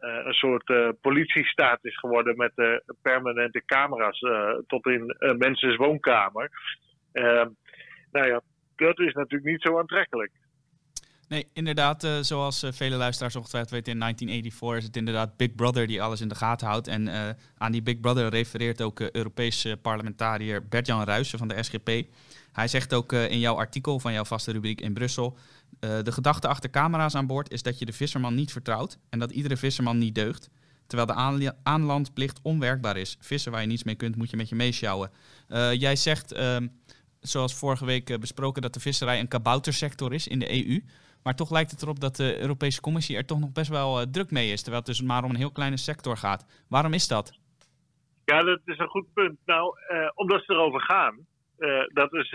een 0.00 0.32
soort 0.32 0.72
politiestaat 1.00 1.78
is 1.84 1.98
geworden 1.98 2.36
met 2.36 2.80
permanente 3.02 3.62
camera's 3.64 4.18
tot 4.66 4.86
in 4.86 5.16
mensen's 5.38 5.76
woonkamer. 5.76 6.50
Ehm, 7.12 7.48
nou 8.12 8.26
ja, 8.26 8.40
dat 8.76 8.98
is 9.00 9.12
natuurlijk 9.12 9.50
niet 9.50 9.62
zo 9.62 9.78
aantrekkelijk. 9.78 10.30
Nee, 11.28 11.46
inderdaad, 11.52 12.08
zoals 12.20 12.64
vele 12.70 12.96
luisteraars 12.96 13.36
ongetwijfeld 13.36 13.72
weten, 13.72 13.92
in 13.92 13.98
1984 13.98 14.78
is 14.78 14.84
het 14.84 14.96
inderdaad 14.96 15.36
Big 15.36 15.54
Brother 15.54 15.86
die 15.86 16.02
alles 16.02 16.20
in 16.20 16.28
de 16.28 16.34
gaten 16.34 16.66
houdt. 16.66 16.86
En 16.86 17.36
aan 17.58 17.72
die 17.72 17.82
Big 17.82 18.00
Brother 18.00 18.28
refereert 18.28 18.82
ook 18.82 19.00
Europese 19.00 19.78
parlementariër 19.82 20.68
Bert-Jan 20.68 21.04
Ruijsen 21.04 21.38
van 21.38 21.48
de 21.48 21.62
SGP. 21.62 21.90
Hij 22.52 22.68
zegt 22.68 22.94
ook 22.94 23.12
in 23.12 23.38
jouw 23.38 23.54
artikel 23.54 24.00
van 24.00 24.12
jouw 24.12 24.24
vaste 24.24 24.52
rubriek 24.52 24.80
in 24.80 24.92
Brussel 24.92 25.38
de 25.80 26.12
gedachte 26.12 26.48
achter 26.48 26.70
camera's 26.70 27.14
aan 27.14 27.26
boord 27.26 27.50
is 27.50 27.62
dat 27.62 27.78
je 27.78 27.84
de 27.84 27.92
visserman 27.92 28.34
niet 28.34 28.52
vertrouwt 28.52 28.98
en 29.08 29.18
dat 29.18 29.30
iedere 29.30 29.56
visserman 29.56 29.98
niet 29.98 30.14
deugt. 30.14 30.48
Terwijl 30.86 31.38
de 31.38 31.54
aanlandplicht 31.62 32.38
onwerkbaar 32.42 32.96
is. 32.96 33.16
Vissen 33.20 33.52
waar 33.52 33.60
je 33.60 33.66
niets 33.66 33.84
mee 33.84 33.94
kunt, 33.94 34.16
moet 34.16 34.30
je 34.30 34.36
met 34.36 34.48
je 34.48 34.54
meesjouwen. 34.54 35.10
Jij 35.72 35.96
zegt, 35.96 36.36
uh, 36.36 36.56
zoals 37.20 37.54
vorige 37.54 37.84
week 37.84 38.10
eh, 38.10 38.18
besproken, 38.18 38.62
dat 38.62 38.74
de 38.74 38.80
visserij 38.80 39.20
een 39.20 39.28
kaboutersector 39.28 40.14
is 40.14 40.26
in 40.28 40.38
de 40.38 40.66
EU. 40.66 40.80
Maar 41.22 41.34
toch 41.34 41.50
lijkt 41.50 41.70
het 41.70 41.82
erop 41.82 42.00
dat 42.00 42.16
de 42.16 42.40
Europese 42.40 42.80
Commissie 42.80 43.16
er 43.16 43.26
toch 43.26 43.40
nog 43.40 43.52
best 43.52 43.70
wel 43.70 44.10
druk 44.10 44.30
mee 44.30 44.52
is. 44.52 44.62
Terwijl 44.62 44.82
het 44.84 44.96
dus 44.96 45.02
maar 45.02 45.24
om 45.24 45.30
een 45.30 45.36
heel 45.36 45.52
kleine 45.52 45.76
sector 45.76 46.16
gaat. 46.16 46.64
Waarom 46.68 46.92
is 46.92 47.08
dat? 47.08 47.38
Ja, 48.24 48.42
dat 48.42 48.60
is 48.64 48.78
een 48.78 48.88
goed 48.88 49.12
punt. 49.14 49.38
Nou, 49.44 49.76
omdat 50.14 50.44
ze 50.44 50.52
erover 50.52 50.80
gaan. 50.80 51.26
Uh, 51.58 51.82
dat 51.86 52.12
is 52.12 52.34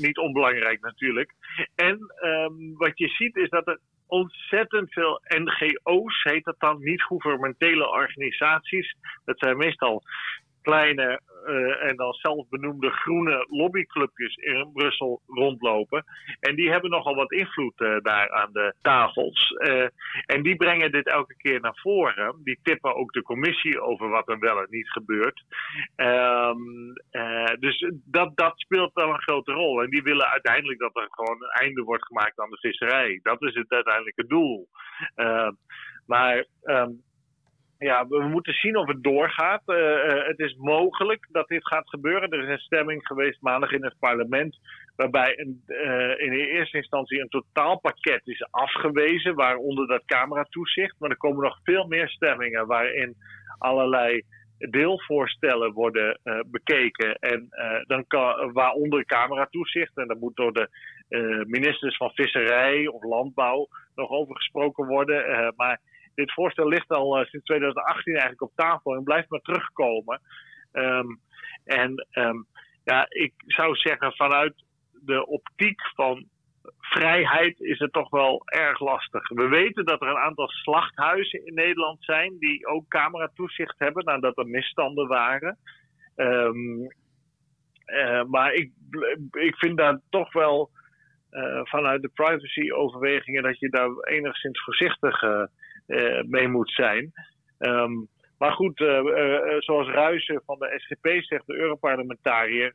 niet 0.00 0.18
onbelangrijk 0.18 0.80
natuurlijk. 0.80 1.34
En 1.74 1.98
um, 2.24 2.74
wat 2.76 2.98
je 2.98 3.08
ziet 3.08 3.36
is 3.36 3.48
dat 3.48 3.66
er 3.66 3.78
ontzettend 4.06 4.92
veel 4.92 5.20
NGO's, 5.28 6.22
heet 6.22 6.44
dat 6.44 6.54
dan, 6.58 6.82
niet-gouvernementele 6.82 7.90
organisaties. 7.90 8.96
Dat 9.24 9.38
zijn 9.38 9.56
meestal 9.56 10.02
kleine 10.62 11.20
uh, 11.46 11.84
en 11.84 11.96
dan 11.96 12.12
zelfbenoemde 12.12 12.90
groene 12.90 13.46
lobbyclubjes 13.48 14.34
in 14.34 14.70
Brussel 14.72 15.20
rondlopen. 15.26 16.04
En 16.40 16.54
die 16.54 16.70
hebben 16.70 16.90
nogal 16.90 17.14
wat 17.14 17.32
invloed 17.32 17.80
uh, 17.80 17.96
daar 18.02 18.30
aan 18.30 18.52
de 18.52 18.74
tafels. 18.82 19.50
Uh, 19.50 19.86
en 20.26 20.42
die 20.42 20.56
brengen 20.56 20.92
dit 20.92 21.06
elke 21.06 21.36
keer 21.36 21.60
naar 21.60 21.78
voren. 21.82 22.40
Die 22.44 22.58
tippen 22.62 22.94
ook 22.94 23.12
de 23.12 23.22
commissie 23.22 23.80
over 23.80 24.08
wat 24.08 24.28
er 24.28 24.38
wel 24.38 24.58
en 24.58 24.66
niet 24.70 24.90
gebeurt. 24.90 25.42
Um, 25.96 26.92
dus 27.58 27.92
dat, 28.04 28.36
dat 28.36 28.52
speelt 28.60 28.92
wel 28.94 29.08
een 29.08 29.22
grote 29.22 29.52
rol. 29.52 29.82
En 29.82 29.90
die 29.90 30.02
willen 30.02 30.26
uiteindelijk 30.26 30.78
dat 30.78 30.96
er 30.96 31.08
gewoon 31.10 31.42
een 31.42 31.60
einde 31.60 31.82
wordt 31.82 32.06
gemaakt 32.06 32.38
aan 32.38 32.50
de 32.50 32.58
visserij. 32.58 33.20
Dat 33.22 33.42
is 33.42 33.54
het 33.54 33.70
uiteindelijke 33.70 34.26
doel. 34.26 34.68
maar 36.06 36.44
um, 36.64 37.02
ja, 37.80 38.06
we 38.08 38.28
moeten 38.28 38.52
zien 38.52 38.76
of 38.76 38.86
het 38.86 39.02
doorgaat. 39.02 39.62
Uh, 39.66 39.76
uh, 39.76 40.26
het 40.26 40.38
is 40.38 40.54
mogelijk 40.54 41.28
dat 41.30 41.48
dit 41.48 41.66
gaat 41.66 41.88
gebeuren. 41.88 42.30
Er 42.30 42.42
is 42.42 42.48
een 42.48 42.58
stemming 42.58 43.06
geweest 43.06 43.40
maandag 43.40 43.72
in 43.72 43.84
het 43.84 43.94
parlement. 43.98 44.58
Waarbij 44.96 45.38
een, 45.38 45.62
uh, 45.66 46.18
in 46.18 46.30
de 46.30 46.48
eerste 46.48 46.76
instantie 46.76 47.20
een 47.20 47.28
totaalpakket 47.28 48.20
is 48.24 48.46
afgewezen. 48.50 49.34
Waaronder 49.34 49.86
dat 49.86 50.04
cameratoezicht. 50.04 50.94
Maar 50.98 51.10
er 51.10 51.16
komen 51.16 51.42
nog 51.42 51.58
veel 51.62 51.86
meer 51.86 52.08
stemmingen 52.08 52.66
waarin 52.66 53.16
allerlei 53.58 54.22
deelvoorstellen 54.58 55.72
worden 55.72 56.20
bekeken. 56.46 57.14
En 57.14 57.48
dan 57.86 58.06
kan, 58.06 58.52
waaronder 58.52 59.04
cameratoezicht. 59.04 59.96
En 59.96 60.08
dat 60.08 60.20
moet 60.20 60.36
door 60.36 60.52
de 60.52 60.68
ministers 61.46 61.96
van 61.96 62.10
Visserij 62.10 62.86
of 62.86 63.02
Landbouw 63.02 63.68
nog 63.94 64.10
over 64.10 64.36
gesproken 64.36 64.86
worden. 64.86 65.52
maar 65.56 65.80
dit 66.20 66.32
voorstel 66.32 66.68
ligt 66.68 66.88
al 66.88 67.20
uh, 67.20 67.26
sinds 67.26 67.46
2018 67.46 68.12
eigenlijk 68.12 68.42
op 68.42 68.52
tafel 68.54 68.94
en 68.94 69.02
blijft 69.02 69.30
maar 69.30 69.40
terugkomen. 69.40 70.20
Um, 70.72 71.20
en 71.64 72.06
um, 72.12 72.46
ja, 72.84 73.06
ik 73.08 73.32
zou 73.46 73.76
zeggen, 73.76 74.12
vanuit 74.12 74.54
de 74.92 75.26
optiek 75.26 75.80
van 75.94 76.28
vrijheid 76.78 77.60
is 77.60 77.78
het 77.78 77.92
toch 77.92 78.10
wel 78.10 78.42
erg 78.44 78.80
lastig. 78.80 79.28
We 79.28 79.48
weten 79.48 79.84
dat 79.84 80.00
er 80.02 80.08
een 80.08 80.26
aantal 80.28 80.48
slachthuizen 80.48 81.46
in 81.46 81.54
Nederland 81.54 82.04
zijn 82.04 82.38
die 82.38 82.66
ook 82.66 82.88
cameratoezicht 82.88 83.78
hebben 83.78 84.04
nadat 84.04 84.38
er 84.38 84.46
misstanden 84.46 85.08
waren. 85.08 85.58
Um, 86.16 86.88
uh, 87.86 88.24
maar 88.24 88.52
ik, 88.52 88.72
ik 89.30 89.56
vind 89.56 89.76
daar 89.76 90.00
toch 90.10 90.32
wel 90.32 90.70
uh, 91.30 91.60
vanuit 91.64 92.02
de 92.02 92.10
privacy-overwegingen 92.14 93.42
dat 93.42 93.58
je 93.58 93.68
daar 93.68 93.90
enigszins 93.90 94.62
voorzichtig 94.62 95.22
uh, 95.22 95.42
mee 96.26 96.48
moet 96.48 96.70
zijn. 96.70 97.12
Um, 97.58 98.08
maar 98.38 98.52
goed, 98.52 98.80
uh, 98.80 99.00
uh, 99.02 99.56
zoals 99.58 99.88
Ruijsen 99.88 100.42
van 100.46 100.58
de 100.58 100.74
SGP 100.76 101.22
zegt, 101.22 101.46
de 101.46 101.54
Europarlementariër, 101.54 102.72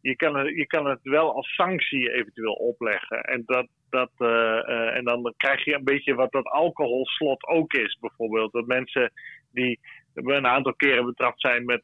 je, 0.00 0.16
kan 0.16 0.36
het, 0.36 0.48
je 0.48 0.66
kan 0.66 0.86
het 0.86 0.98
wel 1.02 1.34
als 1.34 1.54
sanctie 1.54 2.12
eventueel 2.12 2.52
opleggen. 2.52 3.20
En, 3.20 3.42
dat, 3.46 3.66
dat, 3.90 4.10
en 4.94 5.04
dan 5.04 5.34
krijg 5.36 5.64
je 5.64 5.74
een 5.74 5.84
beetje 5.84 6.14
wat 6.14 6.32
dat 6.32 6.44
alcoholslot 6.44 7.46
ook 7.46 7.72
is, 7.72 7.98
bijvoorbeeld. 8.00 8.52
Dat 8.52 8.66
mensen 8.66 9.12
die 9.52 9.80
een 10.14 10.46
aantal 10.46 10.74
keren 10.74 11.06
betrapt 11.06 11.40
zijn 11.40 11.64
met 11.64 11.82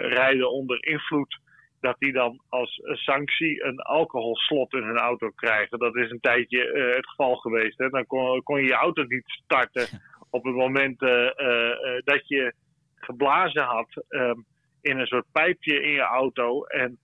rijden 0.00 0.50
onder 0.50 0.84
invloed 0.84 1.38
dat 1.86 1.98
die 1.98 2.12
dan 2.12 2.40
als 2.48 2.80
sanctie 2.82 3.64
een 3.64 3.80
alcoholslot 3.80 4.74
in 4.74 4.82
hun 4.82 4.96
auto 4.96 5.30
krijgen. 5.30 5.78
Dat 5.78 5.96
is 5.96 6.10
een 6.10 6.20
tijdje 6.20 6.72
uh, 6.72 6.94
het 6.94 7.08
geval 7.08 7.36
geweest. 7.36 7.78
Hè. 7.78 7.88
Dan 7.88 8.06
kon, 8.06 8.42
kon, 8.42 8.60
je 8.60 8.66
je 8.66 8.74
auto 8.74 9.02
niet 9.02 9.24
starten 9.26 10.00
op 10.30 10.44
het 10.44 10.54
moment 10.54 11.02
uh, 11.02 11.10
uh, 11.10 12.00
dat 12.04 12.28
je 12.28 12.54
geblazen 12.94 13.62
had 13.62 14.04
um, 14.08 14.44
in 14.80 14.98
een 14.98 15.06
soort 15.06 15.26
pijpje 15.32 15.82
in 15.82 15.92
je 15.92 16.00
auto 16.00 16.64
en, 16.64 16.98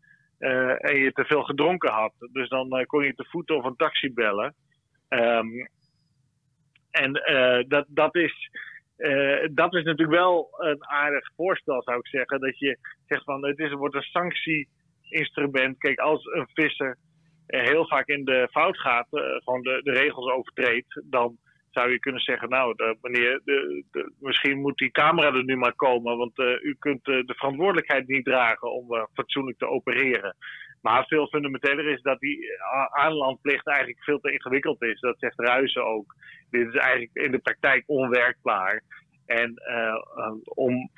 en 0.78 0.96
je 0.96 1.12
te 1.12 1.24
veel 1.24 1.42
gedronken 1.42 1.92
had. 1.92 2.12
Dus 2.32 2.48
dan 2.48 2.84
kon 2.86 3.04
je 3.04 3.14
te 3.14 3.26
voeten 3.30 3.56
of 3.56 3.64
een 3.64 3.76
taxi 3.76 4.12
bellen. 4.12 4.54
Um, 5.08 5.68
en 6.90 7.12
dat, 7.68 7.84
dat 7.88 8.14
is. 8.16 8.50
Uh, 9.02 9.48
dat 9.50 9.74
is 9.74 9.84
natuurlijk 9.84 10.18
wel 10.18 10.48
een 10.58 10.86
aardig 10.86 11.30
voorstel, 11.36 11.82
zou 11.82 11.98
ik 11.98 12.06
zeggen. 12.06 12.40
Dat 12.40 12.58
je 12.58 12.78
zegt 13.06 13.24
van 13.24 13.46
het 13.46 13.58
is, 13.58 13.72
wordt 13.72 13.94
een 13.94 14.02
sanctie-instrument. 14.02 15.78
Kijk, 15.78 15.98
als 15.98 16.24
een 16.24 16.48
visser 16.54 16.96
heel 17.46 17.86
vaak 17.86 18.06
in 18.06 18.24
de 18.24 18.48
fout 18.50 18.78
gaat, 18.78 19.06
uh, 19.10 19.22
gewoon 19.44 19.62
de, 19.62 19.80
regels 19.84 20.32
overtreedt, 20.32 21.02
dan 21.04 21.36
zou 21.70 21.90
je 21.90 21.98
kunnen 21.98 22.20
zeggen: 22.20 22.48
Nou, 22.48 22.74
de, 22.76 22.96
meneer, 23.00 23.40
de, 23.44 24.12
misschien 24.18 24.60
moet 24.60 24.78
die 24.78 24.90
camera 24.90 25.34
er 25.34 25.44
nu 25.44 25.56
maar 25.56 25.74
komen, 25.74 26.16
want 26.16 26.38
uh, 26.38 26.62
u 26.62 26.76
kunt 26.78 27.04
de 27.04 27.34
verantwoordelijkheid 27.36 28.08
niet 28.08 28.24
dragen 28.24 28.72
om 28.72 29.08
fatsoenlijk 29.12 29.58
te 29.58 29.68
opereren. 29.68 30.36
Maar 30.82 31.06
veel 31.06 31.26
fundamenteler 31.26 31.88
is 31.88 32.02
dat 32.02 32.18
die 32.18 32.46
aanlandplicht 32.90 33.66
eigenlijk 33.66 34.04
veel 34.04 34.20
te 34.20 34.32
ingewikkeld 34.32 34.82
is. 34.82 35.00
Dat 35.00 35.18
zegt 35.18 35.40
Ruizen 35.40 35.84
ook. 35.84 36.14
Dit 36.50 36.68
is 36.68 36.74
eigenlijk 36.74 37.10
in 37.12 37.30
de 37.30 37.38
praktijk 37.38 37.84
onwerkbaar. 37.86 38.82
En 39.26 39.62
uh, 39.70 40.34
om 40.44 40.90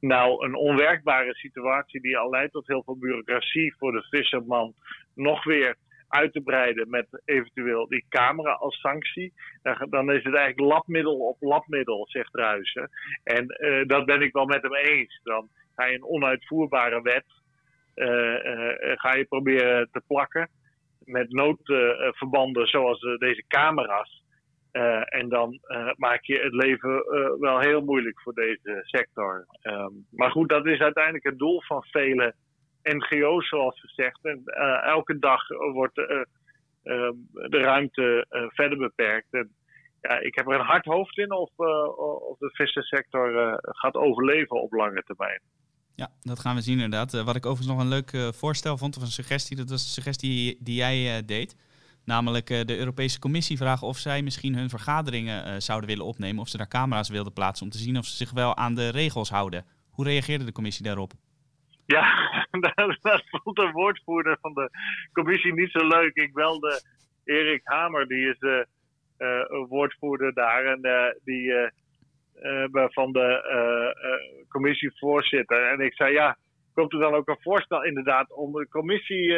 nou 0.00 0.44
een 0.44 0.54
onwerkbare 0.54 1.34
situatie 1.34 2.00
die 2.00 2.18
al 2.18 2.30
leidt 2.30 2.52
tot 2.52 2.66
heel 2.66 2.82
veel 2.82 2.98
bureaucratie 2.98 3.74
voor 3.78 3.92
de 3.92 4.06
visserman 4.10 4.74
nog 5.14 5.44
weer 5.44 5.76
uit 6.08 6.32
te 6.32 6.40
breiden 6.40 6.90
met 6.90 7.22
eventueel 7.24 7.88
die 7.88 8.04
camera 8.08 8.52
als 8.52 8.80
sanctie, 8.80 9.32
dan 9.88 10.12
is 10.12 10.24
het 10.24 10.34
eigenlijk 10.34 10.72
labmiddel 10.72 11.18
op 11.18 11.36
labmiddel, 11.40 12.06
zegt 12.08 12.34
Ruizen. 12.34 12.90
En 13.24 13.46
dat 13.86 14.04
ben 14.04 14.22
ik 14.22 14.32
wel 14.32 14.46
met 14.46 14.62
hem 14.62 14.74
eens. 14.74 15.20
Dan 15.22 15.48
ga 15.74 15.84
je 15.84 15.94
een 15.94 16.04
onuitvoerbare 16.04 17.02
wet 17.02 17.24
ga 18.96 19.14
je 19.14 19.26
proberen 19.28 19.88
te 19.92 20.02
plakken 20.06 20.48
met 21.06 21.32
noodverbanden 21.32 22.66
zoals 22.66 23.00
deze 23.00 23.44
camera's. 23.48 24.24
en 25.04 25.28
dan 25.28 25.60
maak 25.96 26.24
je 26.24 26.38
het 26.38 26.52
leven 26.52 27.04
wel 27.40 27.60
heel 27.60 27.80
moeilijk 27.80 28.20
voor 28.20 28.34
deze 28.34 28.80
sector. 28.82 29.46
Ehm, 29.60 29.92
maar 30.10 30.30
goed, 30.30 30.48
dat 30.48 30.66
is 30.66 30.78
uiteindelijk 30.78 31.24
het 31.24 31.38
doel 31.38 31.62
van 31.62 31.82
vele 31.82 32.34
NGO's, 32.82 33.48
zoals 33.48 33.80
gezegd. 33.80 34.24
En 34.24 34.42
elke 34.84 35.18
dag 35.18 35.48
wordt 35.72 35.98
ehm, 35.98 37.12
de 37.32 37.58
ruimte 37.58 38.26
verder 38.48 38.78
beperkt. 38.78 39.28
Ja, 40.00 40.18
ik 40.18 40.34
heb 40.34 40.46
er 40.46 40.54
een 40.54 40.66
hard 40.66 40.84
hoofd 40.84 41.18
in 41.18 41.32
of, 41.32 41.50
of 42.28 42.38
de 42.38 42.50
vissensector 42.52 43.58
gaat 43.62 43.94
overleven 43.94 44.62
op 44.62 44.72
lange 44.72 45.02
termijn. 45.02 45.40
Ja, 45.96 46.10
dat 46.20 46.40
gaan 46.40 46.54
we 46.54 46.60
zien 46.60 46.74
inderdaad. 46.74 47.14
Uh, 47.14 47.24
wat 47.24 47.36
ik 47.36 47.46
overigens 47.46 47.76
nog 47.76 47.84
een 47.84 47.90
leuk 47.90 48.12
uh, 48.12 48.32
voorstel 48.32 48.78
vond, 48.78 48.96
of 48.96 49.02
een 49.02 49.08
suggestie, 49.08 49.56
dat 49.56 49.70
was 49.70 49.82
een 49.82 49.88
suggestie 49.88 50.56
die 50.60 50.74
jij 50.74 51.16
uh, 51.16 51.26
deed. 51.26 51.56
Namelijk 52.04 52.46
de 52.46 52.78
Europese 52.78 53.18
Commissie 53.18 53.56
vragen 53.56 53.86
of 53.86 53.98
zij 53.98 54.22
misschien 54.22 54.56
hun 54.56 54.68
vergaderingen 54.68 55.62
zouden 55.62 55.88
willen 55.88 56.04
opnemen. 56.04 56.40
Of 56.40 56.48
ze 56.48 56.56
daar 56.56 56.68
camera's 56.68 57.08
wilden 57.08 57.32
plaatsen 57.32 57.66
om 57.66 57.72
te 57.72 57.78
zien 57.78 57.98
of 57.98 58.06
ze 58.06 58.16
zich 58.16 58.30
wel 58.30 58.56
aan 58.56 58.74
de 58.74 58.88
regels 58.88 59.30
houden. 59.30 59.64
Hoe 59.90 60.04
reageerde 60.04 60.44
de 60.44 60.52
commissie 60.52 60.84
daarop? 60.84 61.12
Ja, 61.86 62.04
dat, 63.00 63.22
vond 63.30 63.56
de 63.56 63.70
woordvoerder 63.72 64.38
van 64.40 64.54
de 64.54 64.70
commissie 65.12 65.54
niet 65.54 65.70
zo 65.70 65.86
leuk. 65.86 66.14
Ik 66.14 66.32
belde 66.34 66.82
Erik 67.24 67.60
Hamer, 67.64 68.08
die 68.08 68.28
is 68.28 68.66
woordvoerder 69.68 70.34
daar. 70.34 70.64
En 70.64 70.80
die 71.24 71.52
van 72.92 73.12
de 73.12 73.28
uh, 73.52 74.48
commissievoorzitter. 74.48 75.68
En 75.70 75.80
ik 75.80 75.94
zei, 75.94 76.12
ja, 76.12 76.36
komt 76.74 76.92
er 76.92 76.98
dan 76.98 77.14
ook 77.14 77.28
een 77.28 77.40
voorstel 77.40 77.84
inderdaad 77.84 78.32
om 78.32 78.52
de 78.52 78.68
commissie 78.68 79.34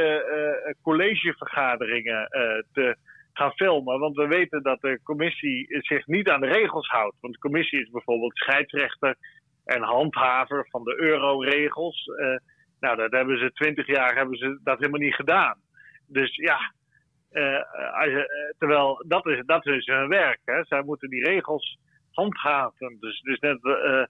collegevergaderingen 0.83 2.29
te 2.73 2.97
gaan 3.33 3.53
filmen? 3.53 3.99
Want 3.99 4.17
we 4.17 4.27
weten 4.27 4.63
dat 4.63 4.81
de 4.81 5.01
commissie 5.03 5.67
zich 5.69 6.07
niet 6.07 6.29
aan 6.29 6.41
de 6.41 6.47
regels 6.47 6.89
houdt. 6.89 7.17
Want 7.21 7.33
de 7.33 7.41
commissie 7.41 7.81
is 7.81 7.91
bijvoorbeeld 7.91 8.37
scheidsrechter 8.37 9.17
en 9.65 9.83
handhaver 9.83 10.67
van 10.71 10.85
de 10.85 11.01
euroregels. 11.01 12.11
nou, 12.81 12.97
dat 12.97 13.11
hebben 13.11 13.39
ze 13.39 13.53
twintig 13.53 13.87
jaar 13.87 14.15
hebben 14.15 14.39
ze 14.39 14.61
dat 14.65 14.79
helemaal 14.79 15.01
niet 15.01 15.15
gedaan. 15.15 15.57
Dus 16.07 16.37
ja, 16.37 16.73
terwijl 18.59 19.05
dat 19.07 19.27
is, 19.27 19.43
dat 19.47 19.67
is 19.67 19.87
hun 19.87 20.09
werk. 20.09 20.41
Hè. 20.45 20.65
Zij 20.65 20.83
moeten 20.83 21.11
die 21.11 21.25
regels 21.25 21.79
handhaven. 22.19 22.97
Dus, 23.01 23.21
dus 23.21 23.39
net, 23.39 23.59
uh, 23.65 24.05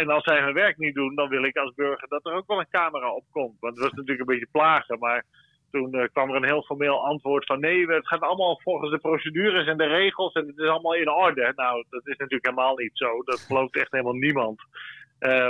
en 0.00 0.08
als 0.08 0.24
zij 0.24 0.42
hun 0.42 0.54
werk 0.54 0.78
niet 0.78 0.94
doen, 0.94 1.14
dan 1.14 1.28
wil 1.28 1.44
ik 1.44 1.56
als 1.56 1.74
burger 1.74 2.08
dat 2.08 2.26
er 2.26 2.32
ook 2.32 2.46
wel 2.46 2.58
een 2.58 2.70
camera 2.70 3.12
op 3.12 3.24
komt. 3.30 3.56
Want 3.60 3.74
het 3.74 3.84
was 3.84 3.92
natuurlijk 3.92 4.20
een 4.20 4.34
beetje 4.34 4.48
plagen, 4.52 4.98
maar 4.98 5.24
toen 5.70 6.08
kwam 6.12 6.30
er 6.30 6.36
een 6.36 6.44
heel 6.44 6.62
formeel 6.62 7.06
antwoord 7.06 7.46
van 7.46 7.60
nee, 7.60 7.86
het 7.86 8.08
gaat 8.08 8.20
allemaal 8.20 8.60
volgens 8.62 8.90
de 8.90 8.98
procedures 8.98 9.66
en 9.66 9.76
de 9.76 9.86
regels 9.86 10.32
en 10.32 10.46
het 10.46 10.58
is 10.58 10.68
allemaal 10.68 10.94
in 10.94 11.10
orde. 11.10 11.52
Nou, 11.56 11.84
dat 11.90 12.06
is 12.06 12.16
natuurlijk 12.16 12.46
helemaal 12.46 12.76
niet 12.76 12.90
zo. 12.92 13.22
Dat 13.22 13.40
gelooft 13.40 13.76
echt 13.76 13.92
helemaal 13.92 14.12
niemand. 14.12 14.60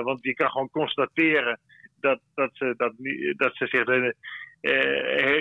want 0.02 0.22
je 0.22 0.34
kan 0.34 0.50
gewoon 0.50 0.70
constateren 0.70 1.60
dat, 2.00 2.20
dat, 2.34 2.50
ze, 2.52 2.74
dat, 2.76 2.92
dat 3.36 3.56
ze 3.56 3.66
zich 3.66 3.86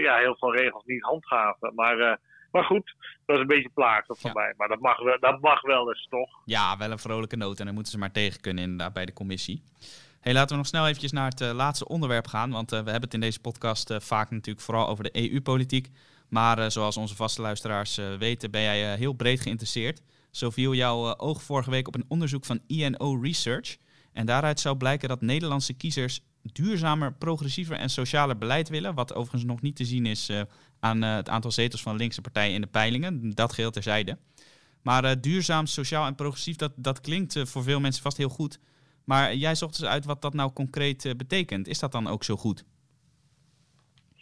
ja, 0.01 0.17
heel 0.17 0.35
veel 0.35 0.55
regels 0.55 0.85
niet 0.85 1.01
handhaven. 1.01 1.71
Maar 1.75 2.19
maar 2.51 2.63
goed, 2.63 2.95
dat 2.97 3.35
was 3.35 3.39
een 3.39 3.47
beetje 3.47 3.69
plagen 3.73 4.15
van 4.15 4.31
mij. 4.33 4.53
Maar 4.57 4.67
dat 4.67 4.79
mag, 4.79 4.99
wel, 4.99 5.19
dat 5.19 5.41
mag 5.41 5.61
wel 5.61 5.89
eens 5.89 6.07
toch. 6.09 6.29
Ja, 6.45 6.77
wel 6.77 6.91
een 6.91 6.99
vrolijke 6.99 7.35
noot. 7.35 7.59
En 7.59 7.65
dan 7.65 7.73
moeten 7.73 7.91
ze 7.91 7.97
maar 7.97 8.11
tegen 8.11 8.41
kunnen 8.41 8.63
inderdaad 8.63 8.93
bij 8.93 9.05
de 9.05 9.13
commissie. 9.13 9.63
Hey, 10.19 10.33
laten 10.33 10.49
we 10.49 10.55
nog 10.55 10.67
snel 10.67 10.85
eventjes 10.85 11.11
naar 11.11 11.29
het 11.29 11.41
uh, 11.41 11.51
laatste 11.51 11.87
onderwerp 11.87 12.27
gaan. 12.27 12.51
Want 12.51 12.73
uh, 12.73 12.79
we 12.79 12.85
hebben 12.89 13.01
het 13.01 13.13
in 13.13 13.19
deze 13.19 13.39
podcast 13.39 13.91
uh, 13.91 13.99
vaak 13.99 14.31
natuurlijk 14.31 14.65
vooral 14.65 14.87
over 14.87 15.03
de 15.03 15.31
EU-politiek. 15.31 15.89
Maar 16.29 16.71
zoals 16.71 16.97
onze 16.97 17.15
vaste 17.15 17.41
luisteraars 17.41 17.95
weten, 18.19 18.51
ben 18.51 18.61
jij 18.61 18.95
heel 18.95 19.13
breed 19.13 19.41
geïnteresseerd. 19.41 20.01
Zo 20.31 20.49
viel 20.49 20.73
jouw 20.73 21.17
oog 21.17 21.43
vorige 21.43 21.69
week 21.69 21.87
op 21.87 21.95
een 21.95 22.05
onderzoek 22.07 22.45
van 22.45 22.59
INO 22.67 23.19
Research. 23.21 23.77
En 24.13 24.25
daaruit 24.25 24.59
zou 24.59 24.77
blijken 24.77 25.09
dat 25.09 25.21
Nederlandse 25.21 25.73
kiezers 25.73 26.21
duurzamer, 26.53 27.13
progressiever 27.13 27.75
en 27.75 27.89
socialer 27.89 28.37
beleid 28.37 28.69
willen. 28.69 28.95
Wat 28.95 29.13
overigens 29.13 29.43
nog 29.43 29.61
niet 29.61 29.75
te 29.75 29.85
zien 29.85 30.05
is 30.05 30.29
aan 30.79 31.03
eh, 31.03 31.15
het 31.15 31.29
aantal 31.29 31.51
zetels 31.51 31.81
van 31.81 31.95
linkse 31.95 32.21
partijen 32.21 32.53
in 32.53 32.61
de 32.61 32.67
peilingen. 32.67 33.31
Dat 33.35 33.53
geheel 33.53 33.71
terzijde. 33.71 34.17
Maar 34.83 35.03
uh, 35.03 35.11
duurzaam, 35.21 35.65
sociaal 35.65 36.05
en 36.05 36.15
progressief, 36.15 36.55
dat, 36.55 36.73
dat 36.75 37.01
klinkt 37.01 37.49
voor 37.49 37.63
veel 37.63 37.79
mensen 37.79 38.03
vast 38.03 38.17
heel 38.17 38.29
goed. 38.29 38.59
Maar 39.05 39.35
jij 39.35 39.55
zocht 39.55 39.79
dus 39.79 39.89
uit 39.89 40.05
wat 40.05 40.21
dat 40.21 40.33
nou 40.33 40.53
concreet 40.53 41.13
betekent. 41.17 41.67
Is 41.67 41.79
dat 41.79 41.91
dan 41.91 42.07
ook 42.07 42.23
zo 42.23 42.35
goed? 42.35 42.65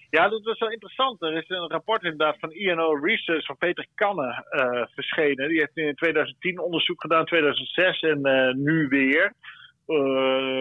Ja, 0.10 0.30
dat 0.30 0.44
was 0.44 0.60
wel 0.60 0.72
interessant. 0.72 1.22
Er 1.22 1.34
is 1.34 1.50
een 1.50 1.70
rapport 1.70 2.04
inderdaad 2.04 2.40
van 2.40 2.52
INO 2.52 2.94
Research 2.94 3.46
van 3.46 3.58
Peter 3.58 3.88
Kanne 3.96 4.46
verschenen. 4.94 5.50
Die 5.50 5.60
heeft 5.60 5.78
in 5.78 5.96
2010 5.96 6.60
onderzoek 6.60 7.02
gedaan, 7.02 7.26
2006 7.26 8.00
en 8.00 8.22
nu 8.64 8.88
weer. 8.88 9.34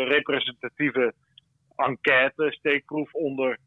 representatieve 0.09 1.15
enquête, 1.77 2.53
steekproef 2.53 3.13
onder 3.13 3.59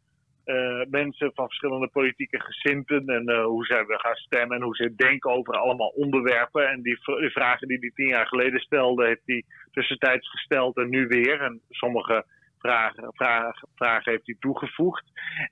uh, 0.48 0.82
mensen 0.90 1.32
van 1.34 1.48
verschillende 1.48 1.88
politieke 1.88 2.40
gezinten 2.40 3.08
en 3.08 3.30
uh, 3.30 3.44
hoe 3.44 3.66
zij 3.66 3.84
gaan 3.88 4.16
stemmen 4.16 4.58
en 4.58 4.64
hoe 4.64 4.76
ze 4.76 4.96
denken 4.96 5.32
over 5.32 5.54
allemaal 5.54 5.88
onderwerpen. 5.88 6.70
En 6.70 6.82
die, 6.82 6.98
vragen 7.32 7.68
die 7.68 7.78
hij 7.80 7.92
tien 7.94 8.08
jaar 8.08 8.28
geleden 8.28 8.60
stelde, 8.60 9.06
heeft 9.06 9.22
hij 9.26 9.44
tussentijds 9.72 10.30
gesteld 10.30 10.78
en 10.78 10.90
nu 10.90 11.08
weer. 11.08 11.42
En 11.42 11.62
sommige 11.70 12.26
vragen, 12.60 13.14
vragen, 13.14 13.68
vragen 13.76 14.12
heeft 14.12 14.26
hij 14.26 14.36
toegevoegd. 14.40 15.04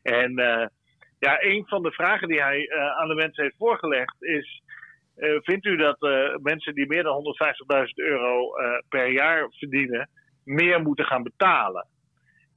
En 0.02 0.32
uh, 0.39 0.65
ja, 1.20 1.44
een 1.44 1.65
van 1.68 1.84
de 1.84 1.91
vragen 1.91 2.28
die 2.28 2.41
hij 2.41 2.70
aan 3.00 3.08
de 3.08 3.15
mensen 3.15 3.44
heeft 3.44 3.58
voorgelegd 3.58 4.24
is. 4.24 4.63
vindt 5.41 5.65
u 5.65 5.76
dat 5.76 5.98
mensen 6.41 6.76
die 6.76 6.88
meer 6.88 7.04
dan 7.04 7.24
150.000 7.78 7.89
euro 7.94 8.52
per 8.89 9.12
jaar 9.12 9.48
verdienen, 9.50 10.10
meer 10.44 10.82
moeten 10.82 11.06
gaan 11.06 11.24
betalen? 11.24 11.88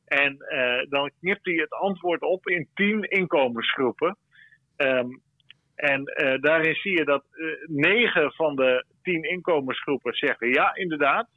En 0.08 0.36
uh, 0.48 0.90
dan 0.90 1.10
knipt 1.20 1.44
hij 1.44 1.54
het 1.54 1.72
antwoord 1.72 2.22
op 2.22 2.48
in 2.48 2.68
tien 2.74 3.02
inkomensgroepen. 3.02 4.16
Um, 4.76 5.20
en 5.74 6.00
uh, 6.00 6.40
daarin 6.40 6.74
zie 6.74 6.98
je 6.98 7.04
dat 7.04 7.24
uh, 7.32 7.52
negen 7.66 8.32
van 8.32 8.56
de 8.56 8.84
tien 9.02 9.22
inkomensgroepen 9.22 10.12
zeggen 10.12 10.48
ja, 10.48 10.74
inderdaad. 10.74 11.28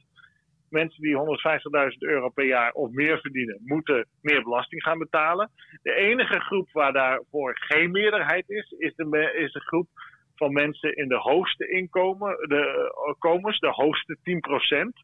Mensen 0.68 1.02
die 1.02 1.16
150.000 1.16 1.98
euro 1.98 2.28
per 2.28 2.44
jaar 2.44 2.72
of 2.72 2.90
meer 2.90 3.20
verdienen, 3.20 3.60
moeten 3.64 4.06
meer 4.20 4.42
belasting 4.42 4.82
gaan 4.82 4.98
betalen. 4.98 5.50
De 5.82 5.94
enige 5.94 6.40
groep 6.40 6.68
waar 6.72 6.92
daarvoor 6.92 7.56
geen 7.58 7.90
meerderheid 7.90 8.48
is, 8.48 8.74
is 8.78 8.94
de, 8.94 9.32
is 9.34 9.52
de 9.52 9.60
groep 9.60 9.88
van 10.36 10.52
mensen 10.52 10.96
in 10.96 11.08
de 11.08 11.18
hoogste 11.18 11.68
inkomen, 11.68 12.36
de, 12.48 13.56
de 13.58 13.70
hoogste 13.70 14.16
10 14.22 14.40
procent. 14.40 14.96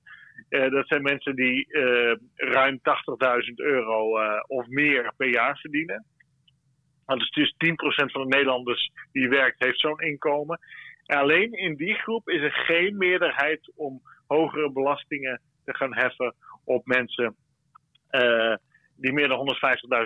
Uh, 0.49 0.71
dat 0.71 0.87
zijn 0.87 1.03
mensen 1.03 1.37
die 1.37 1.67
uh, 1.69 2.17
ruim 2.35 2.79
80.000 2.79 3.55
euro 3.55 4.21
uh, 4.21 4.41
of 4.47 4.67
meer 4.67 5.13
per 5.17 5.29
jaar 5.29 5.59
verdienen. 5.59 6.05
Want 7.05 7.37
is 7.37 7.55
10% 7.67 7.77
van 8.13 8.23
de 8.23 8.37
Nederlanders 8.37 8.91
die 9.13 9.29
werkt, 9.29 9.65
heeft 9.65 9.81
zo'n 9.81 10.01
inkomen. 10.01 10.59
En 11.07 11.19
alleen 11.19 11.53
in 11.53 11.77
die 11.77 11.95
groep 11.95 12.29
is 12.29 12.43
er 12.43 12.53
geen 12.53 12.97
meerderheid 12.97 13.73
om 13.77 14.03
hogere 14.27 14.73
belastingen 14.73 15.41
te 15.65 15.75
gaan 15.75 15.95
heffen 15.95 16.35
op 16.65 16.87
mensen 16.87 17.37
die 18.97 19.13
meer 19.13 19.29
dan 19.29 19.57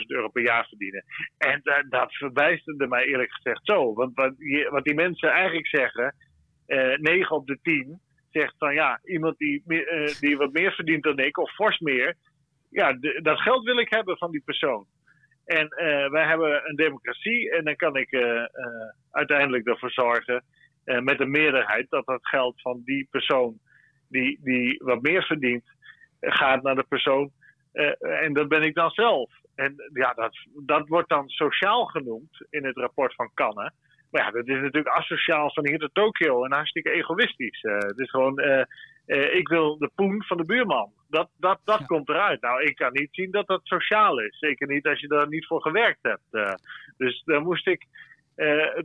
150.000 0.01 0.07
euro 0.07 0.29
per 0.29 0.43
jaar 0.43 0.67
verdienen. 0.69 1.05
En 1.39 1.61
dat 1.89 2.15
verbijsterde 2.15 2.87
mij 2.87 3.05
eerlijk 3.05 3.33
gezegd 3.33 3.61
zo. 3.63 3.95
Want 3.95 4.15
wat 4.15 4.35
wat 4.71 4.85
die 4.85 4.95
mensen 4.95 5.31
eigenlijk 5.31 5.67
zeggen, 5.67 6.15
9 6.67 7.37
op 7.37 7.47
de 7.47 7.59
10 7.63 8.01
zegt 8.33 8.55
van 8.59 8.75
ja, 8.75 9.01
iemand 9.05 9.39
die, 9.39 9.63
uh, 9.67 10.15
die 10.21 10.37
wat 10.37 10.53
meer 10.53 10.73
verdient 10.73 11.03
dan 11.03 11.19
ik, 11.19 11.39
of 11.39 11.55
fors 11.55 11.79
meer, 11.79 12.17
ja, 12.71 12.93
dat 13.23 13.41
geld 13.41 13.65
wil 13.65 13.79
ik 13.79 13.91
hebben 13.91 14.17
van 14.17 14.31
die 14.31 14.43
persoon. 14.45 14.87
En 15.45 15.65
uh, 15.65 16.11
wij 16.11 16.27
hebben 16.27 16.69
een 16.69 16.77
democratie 16.77 17.51
en 17.51 17.65
dan 17.65 17.77
kan 17.77 17.97
ik 17.97 18.13
uh, 18.13 18.45
uiteindelijk 19.11 19.67
ervoor 19.67 19.91
zorgen, 19.91 20.45
met 20.85 21.21
een 21.21 21.31
meerderheid, 21.31 21.91
dat 21.91 22.07
dat 22.07 22.27
geld 22.29 22.61
van 22.61 22.83
die 22.85 23.09
persoon 23.11 23.59
die, 24.09 24.41
die 24.43 24.83
wat 24.85 25.03
meer 25.03 25.23
verdient, 25.23 25.65
gaat 26.21 26.63
naar 26.63 26.75
de 26.75 26.85
persoon. 26.89 27.31
en 28.01 28.33
dat 28.33 28.49
ben 28.49 28.63
ik 28.63 28.75
dan 28.75 28.91
zelf. 28.91 29.31
En 29.55 29.75
ja, 29.93 30.13
dat, 30.13 30.37
dat 30.67 30.89
wordt 30.89 31.09
dan 31.09 31.29
sociaal 31.29 31.85
genoemd 31.87 32.47
in 32.51 32.65
het 32.65 32.77
rapport 32.77 33.15
van 33.15 33.31
Kannen. 33.35 33.75
Maar 34.13 34.25
ja, 34.25 34.31
dat 34.31 34.49
is 34.49 34.61
natuurlijk 34.61 34.97
asociaal 34.97 35.51
van 35.53 35.67
hier 35.69 35.79
tot 35.79 35.95
Tokio 35.95 36.45
en 36.45 36.53
hartstikke 36.53 36.91
egoïstisch. 36.91 37.63
Uh, 37.63 37.79
het 37.79 37.99
is 37.99 38.11
gewoon, 38.11 38.41
uh, 38.41 38.63
uh, 39.07 39.35
ik 39.35 39.49
wil 39.49 39.79
de 39.79 39.91
poen 39.95 40.23
van 40.25 40.37
de 40.37 40.45
buurman. 40.45 40.91
Dat, 41.09 41.29
dat, 41.39 41.59
dat 41.65 41.87
komt 41.87 42.09
eruit. 42.09 42.41
Nou, 42.41 42.63
ik 42.63 42.77
kan 42.77 42.93
niet 42.93 43.09
zien 43.11 43.31
dat 43.31 43.47
dat 43.47 43.61
sociaal 43.63 44.21
is. 44.21 44.39
Zeker 44.39 44.69
niet 44.69 44.87
als 44.87 45.01
je 45.01 45.09
daar 45.09 45.29
niet 45.29 45.47
voor 45.47 45.63
gewerkt 45.63 46.03
hebt. 46.03 46.59
dus 46.97 47.23
daar 47.25 47.43
moest 47.43 47.67
ik 47.67 47.87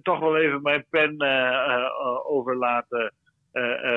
toch 0.01 0.19
wel 0.19 0.37
even 0.37 0.61
mijn 0.61 0.85
pen 0.89 1.21
over 2.25 2.57
laten 2.57 3.13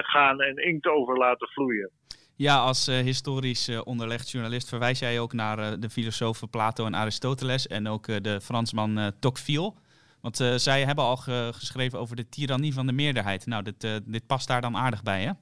gaan 0.02 0.40
en 0.40 0.56
inkt 0.56 0.86
over 0.86 1.16
laten 1.16 1.48
vloeien. 1.48 1.90
Ja, 2.36 2.56
als 2.58 2.86
historisch 2.86 3.82
onderlegd 3.84 4.30
journalist 4.30 4.68
verwijs 4.68 4.98
jij 4.98 5.20
ook 5.20 5.32
naar 5.32 5.80
de 5.80 5.90
filosofen 5.90 6.50
Plato 6.50 6.86
en 6.86 6.94
Aristoteles 6.94 7.66
en 7.66 7.88
ook 7.88 8.06
de 8.22 8.40
Fransman 8.40 9.12
Tocqueville. 9.18 9.72
Want 10.20 10.36
zij 10.56 10.84
hebben 10.84 11.04
al 11.04 11.16
geschreven 11.16 11.98
over 11.98 12.16
de 12.16 12.28
tirannie 12.28 12.74
van 12.74 12.86
de 12.86 12.92
meerderheid. 12.92 13.46
Nou, 13.46 13.62
dit, 13.62 14.02
dit 14.04 14.26
past 14.26 14.48
daar 14.48 14.60
dan 14.60 14.76
aardig 14.76 15.02
bij, 15.02 15.22
hè? 15.22 15.32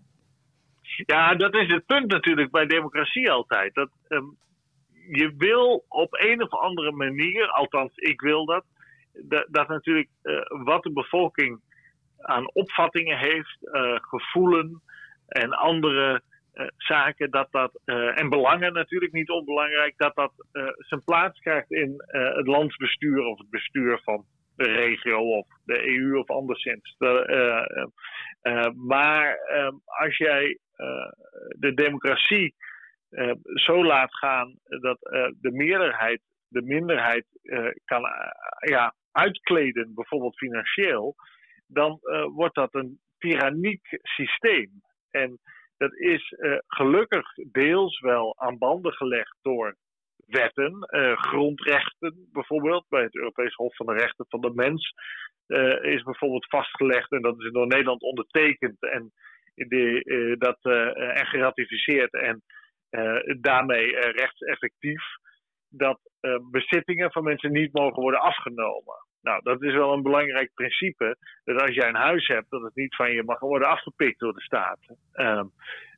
Ja, 1.07 1.35
dat 1.35 1.55
is 1.55 1.69
het 1.69 1.87
punt 1.87 2.11
natuurlijk 2.11 2.51
bij 2.51 2.67
democratie 2.67 3.31
altijd. 3.31 3.75
Dat, 3.75 3.91
ehm, 4.09 4.25
je 5.11 5.35
wil 5.37 5.85
op 5.89 6.15
een 6.15 6.43
of 6.43 6.51
andere 6.51 6.93
manier, 6.93 7.49
althans 7.49 7.93
ik 7.95 8.21
wil 8.21 8.45
dat, 8.45 8.65
dat, 9.49 9.69
natuurlijk 9.69 10.09
wat 10.49 10.83
de 10.83 10.93
bevolking 10.93 11.61
aan 12.19 12.55
opvattingen 12.55 13.19
heeft, 13.19 13.59
gevoelen 14.01 14.83
en 15.29 15.53
andere 15.53 16.23
zaken 16.77 17.31
dat 17.31 17.49
dat, 17.51 17.81
en 18.15 18.29
belangen 18.29 18.73
natuurlijk 18.73 19.13
niet 19.13 19.31
onbelangrijk, 19.31 19.95
dat 19.97 20.15
dat 20.15 20.33
zijn 20.77 21.05
plaats 21.05 21.41
krijgt 21.41 21.71
in 21.71 21.95
het 22.13 22.47
landsbestuur 22.47 23.25
of 23.25 23.39
het 23.39 23.51
bestuur 23.51 24.01
van 24.05 24.25
regio 24.67 25.19
of 25.19 25.47
de 25.65 25.89
EU 25.89 26.19
of 26.19 26.31
anderszins. 26.31 26.97
maar 28.75 29.35
ehm, 29.35 29.75
als 29.85 30.17
jij 30.17 30.59
de 31.49 31.75
democratie 31.75 32.55
zo 33.55 33.85
laat 33.85 34.15
gaan 34.15 34.55
dat 34.81 34.99
de 35.41 35.51
meerderheid 35.53 36.21
de 36.49 36.63
minderheid 36.63 37.27
kan 37.85 38.03
ja, 38.59 38.95
uitkleden, 39.13 39.95
bijvoorbeeld 39.95 40.37
financieel, 40.37 41.15
dan 41.67 41.99
wordt 42.35 42.55
dat 42.55 42.75
een 42.75 43.01
tyranniek 43.19 43.99
systeem. 44.03 44.71
En 45.11 45.39
dat 45.77 45.95
is 45.95 46.35
gelukkig 46.67 47.27
deels 47.53 48.01
wel 48.01 48.39
aan 48.39 48.59
banden 48.59 48.93
gelegd 48.93 49.37
door 49.43 49.77
wetten, 50.29 50.89
uh, 50.91 51.17
grondrechten 51.17 52.29
bijvoorbeeld. 52.33 52.85
Bij 52.89 53.03
het 53.03 53.15
Europees 53.15 53.55
Hof 53.55 53.77
van 53.77 53.87
de 53.87 53.93
Rechten 53.93 54.27
van 54.29 54.41
de 54.41 54.53
Mens 54.55 54.93
uh, 55.47 55.83
is 55.83 56.03
bijvoorbeeld 56.03 56.47
vastgelegd, 56.49 57.13
en 57.13 57.23
dat 57.23 57.41
is 57.41 57.53
door 57.53 57.67
Nederland 57.67 58.03
ondertekend 58.03 58.83
en, 58.83 59.13
de, 59.55 60.37
dat, 60.39 60.59
en 60.95 61.27
geratificeerd 61.27 62.13
en 62.13 62.43
daarmee 63.41 64.01
rechtseffectief, 64.01 65.03
dat 65.69 66.01
bezittingen 66.51 67.13
van 67.13 67.25
mensen 67.25 67.53
niet 67.53 67.73
mogen 67.73 68.03
worden 68.03 68.21
afgenomen. 68.21 69.07
Nou, 69.23 69.41
dat 69.43 69.63
is 69.63 69.73
wel 69.73 69.93
een 69.93 70.03
belangrijk 70.03 70.51
principe. 70.55 71.17
Dat 71.45 71.63
als 71.63 71.75
jij 71.75 71.89
een 71.89 71.95
huis 71.95 72.27
hebt, 72.27 72.51
dat 72.51 72.63
het 72.63 72.75
niet 72.75 72.97
van 72.97 73.13
je 73.13 73.23
mag 73.25 73.41
worden 73.41 73.69
afgepikt 73.69 74.19
door 74.19 74.35
de 74.35 74.41
staat. 74.41 74.79
Uh, 75.15 75.43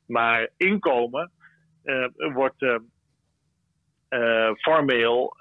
maar 0.07 0.49
inkomen 0.57 1.31
wordt 2.33 2.61
uh, 2.61 2.75
formeel, 4.59 5.35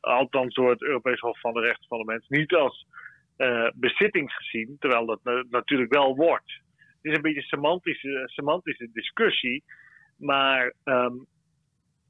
althans 0.00 0.54
door 0.54 0.70
het 0.70 0.82
Europees 0.82 1.20
Hof 1.20 1.40
van 1.40 1.52
de 1.52 1.60
Rechten 1.60 1.88
van 1.88 1.98
de 1.98 2.04
Mens, 2.04 2.28
niet 2.28 2.54
als 2.54 2.86
bezitting 3.74 4.32
gezien, 4.32 4.76
terwijl 4.78 5.06
dat 5.06 5.44
natuurlijk 5.50 5.92
wel 5.92 6.16
wordt. 6.16 6.52
Het 7.02 7.12
is 7.12 7.16
een 7.16 7.22
beetje 7.22 7.40
een 7.40 7.46
semantische, 7.46 8.22
semantische 8.26 8.88
discussie, 8.92 9.64
maar 10.16 10.74
um, 10.84 11.26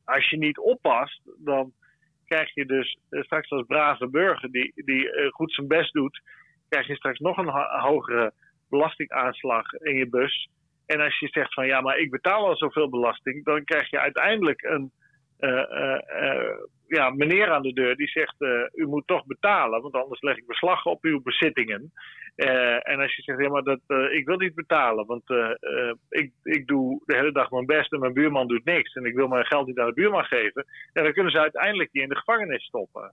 als 0.05 0.31
je 0.31 0.37
niet 0.37 0.59
oppast, 0.59 1.20
dan 1.38 1.72
krijg 2.27 2.55
je 2.55 2.66
dus 2.66 2.98
eh, 3.11 3.22
straks 3.22 3.50
als 3.50 3.66
brave 3.66 4.09
burger 4.09 4.50
die, 4.50 4.72
die 4.74 5.12
eh, 5.12 5.31
goed 5.31 5.53
zijn 5.53 5.66
best 5.66 5.92
doet, 5.92 6.20
krijg 6.68 6.87
je 6.87 6.96
straks 6.96 7.18
nog 7.18 7.37
een 7.37 7.48
hogere 7.81 8.33
belastingaanslag 8.68 9.72
in 9.72 9.96
je 9.96 10.09
bus. 10.09 10.48
En 10.87 11.00
als 11.00 11.18
je 11.18 11.29
zegt 11.29 11.55
van 11.55 11.66
ja, 11.66 11.81
maar 11.81 11.98
ik 11.98 12.11
betaal 12.11 12.46
al 12.46 12.57
zoveel 12.57 12.88
belasting, 12.88 13.44
dan 13.44 13.64
krijg 13.64 13.90
je 13.90 14.00
uiteindelijk 14.00 14.62
een 14.62 14.92
ja, 16.87 17.11
meneer 17.11 17.50
aan 17.50 17.62
de 17.62 17.72
deur 17.72 17.96
die 17.96 18.09
zegt: 18.09 18.35
U 18.72 18.87
moet 18.87 19.07
toch 19.07 19.26
betalen, 19.26 19.83
want 19.83 19.94
anders 19.94 20.20
leg 20.20 20.37
ik 20.37 20.46
beslag 20.46 20.85
op 20.85 21.04
uw 21.04 21.22
bezittingen. 21.22 21.92
En 22.83 23.00
als 23.00 23.16
je 23.16 23.22
zegt, 23.22 23.40
ja, 23.40 23.48
maar 23.48 23.62
dat, 23.62 23.80
ik 24.11 24.26
wil 24.26 24.37
niet 24.37 24.54
betalen, 24.54 25.07
want 25.07 25.30
ik, 26.09 26.33
ik 26.42 26.66
doe 26.66 27.02
de 27.04 27.16
hele 27.16 27.33
dag 27.33 27.50
mijn 27.50 27.66
best 27.66 27.92
en 27.92 28.00
mijn 28.00 28.12
buurman 28.12 28.48
doet 28.48 28.64
niks. 28.64 28.94
En 28.94 29.04
ik 29.04 29.14
wil 29.14 29.28
mijn 29.28 29.46
geld 29.46 29.66
niet 29.66 29.78
aan 29.78 29.87
de 29.87 29.94
buurman 29.94 30.24
geven. 30.24 30.64
En 30.92 31.02
dan 31.02 31.12
kunnen 31.12 31.33
ze 31.33 31.38
uiteindelijk 31.38 31.92
die 31.92 32.02
in 32.02 32.09
de 32.09 32.16
gevangenis 32.16 32.64
stoppen. 32.64 33.12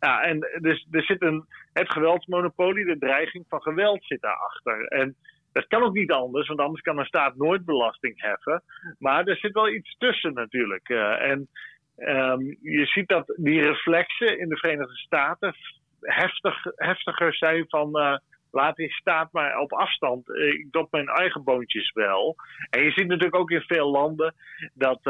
ja, 0.00 0.22
en 0.22 0.38
dus 0.60 0.86
er 0.90 1.02
zit 1.02 1.22
een, 1.22 1.44
het 1.72 1.92
geweldsmonopolie, 1.92 2.84
de 2.84 2.98
dreiging 2.98 3.44
van 3.48 3.62
geweld 3.62 4.04
zit 4.04 4.20
daarachter. 4.20 4.84
En 4.84 5.16
dat 5.52 5.66
kan 5.66 5.82
ook 5.82 5.94
niet 5.94 6.12
anders, 6.12 6.48
want 6.48 6.60
anders 6.60 6.80
kan 6.80 6.98
een 6.98 7.04
staat 7.04 7.36
nooit 7.36 7.64
belasting 7.64 8.20
heffen. 8.20 8.62
Maar 8.98 9.26
er 9.26 9.36
zit 9.36 9.52
wel 9.52 9.68
iets 9.68 9.96
tussen 9.98 10.34
natuurlijk. 10.34 10.88
en 10.88 11.48
um, 11.96 12.56
je 12.60 12.86
ziet 12.86 13.08
dat 13.08 13.34
die 13.36 13.62
reflexen 13.62 14.38
in 14.38 14.48
de 14.48 14.56
Verenigde 14.56 14.96
Staten 14.96 15.54
heftig, 16.00 16.62
heftiger 16.74 17.34
zijn 17.34 17.64
van 17.68 17.98
uh, 17.98 18.16
laat 18.50 18.76
die 18.76 18.92
staat 18.92 19.32
maar 19.32 19.58
op 19.58 19.72
afstand. 19.72 20.28
Ik 20.28 20.66
doe 20.70 20.86
mijn 20.90 21.08
eigen 21.08 21.44
boontjes 21.44 21.92
wel. 21.92 22.36
En 22.70 22.82
je 22.84 22.90
ziet 22.90 23.06
natuurlijk 23.06 23.36
ook 23.36 23.50
in 23.50 23.62
veel 23.62 23.90
landen 23.90 24.34
dat 24.74 25.00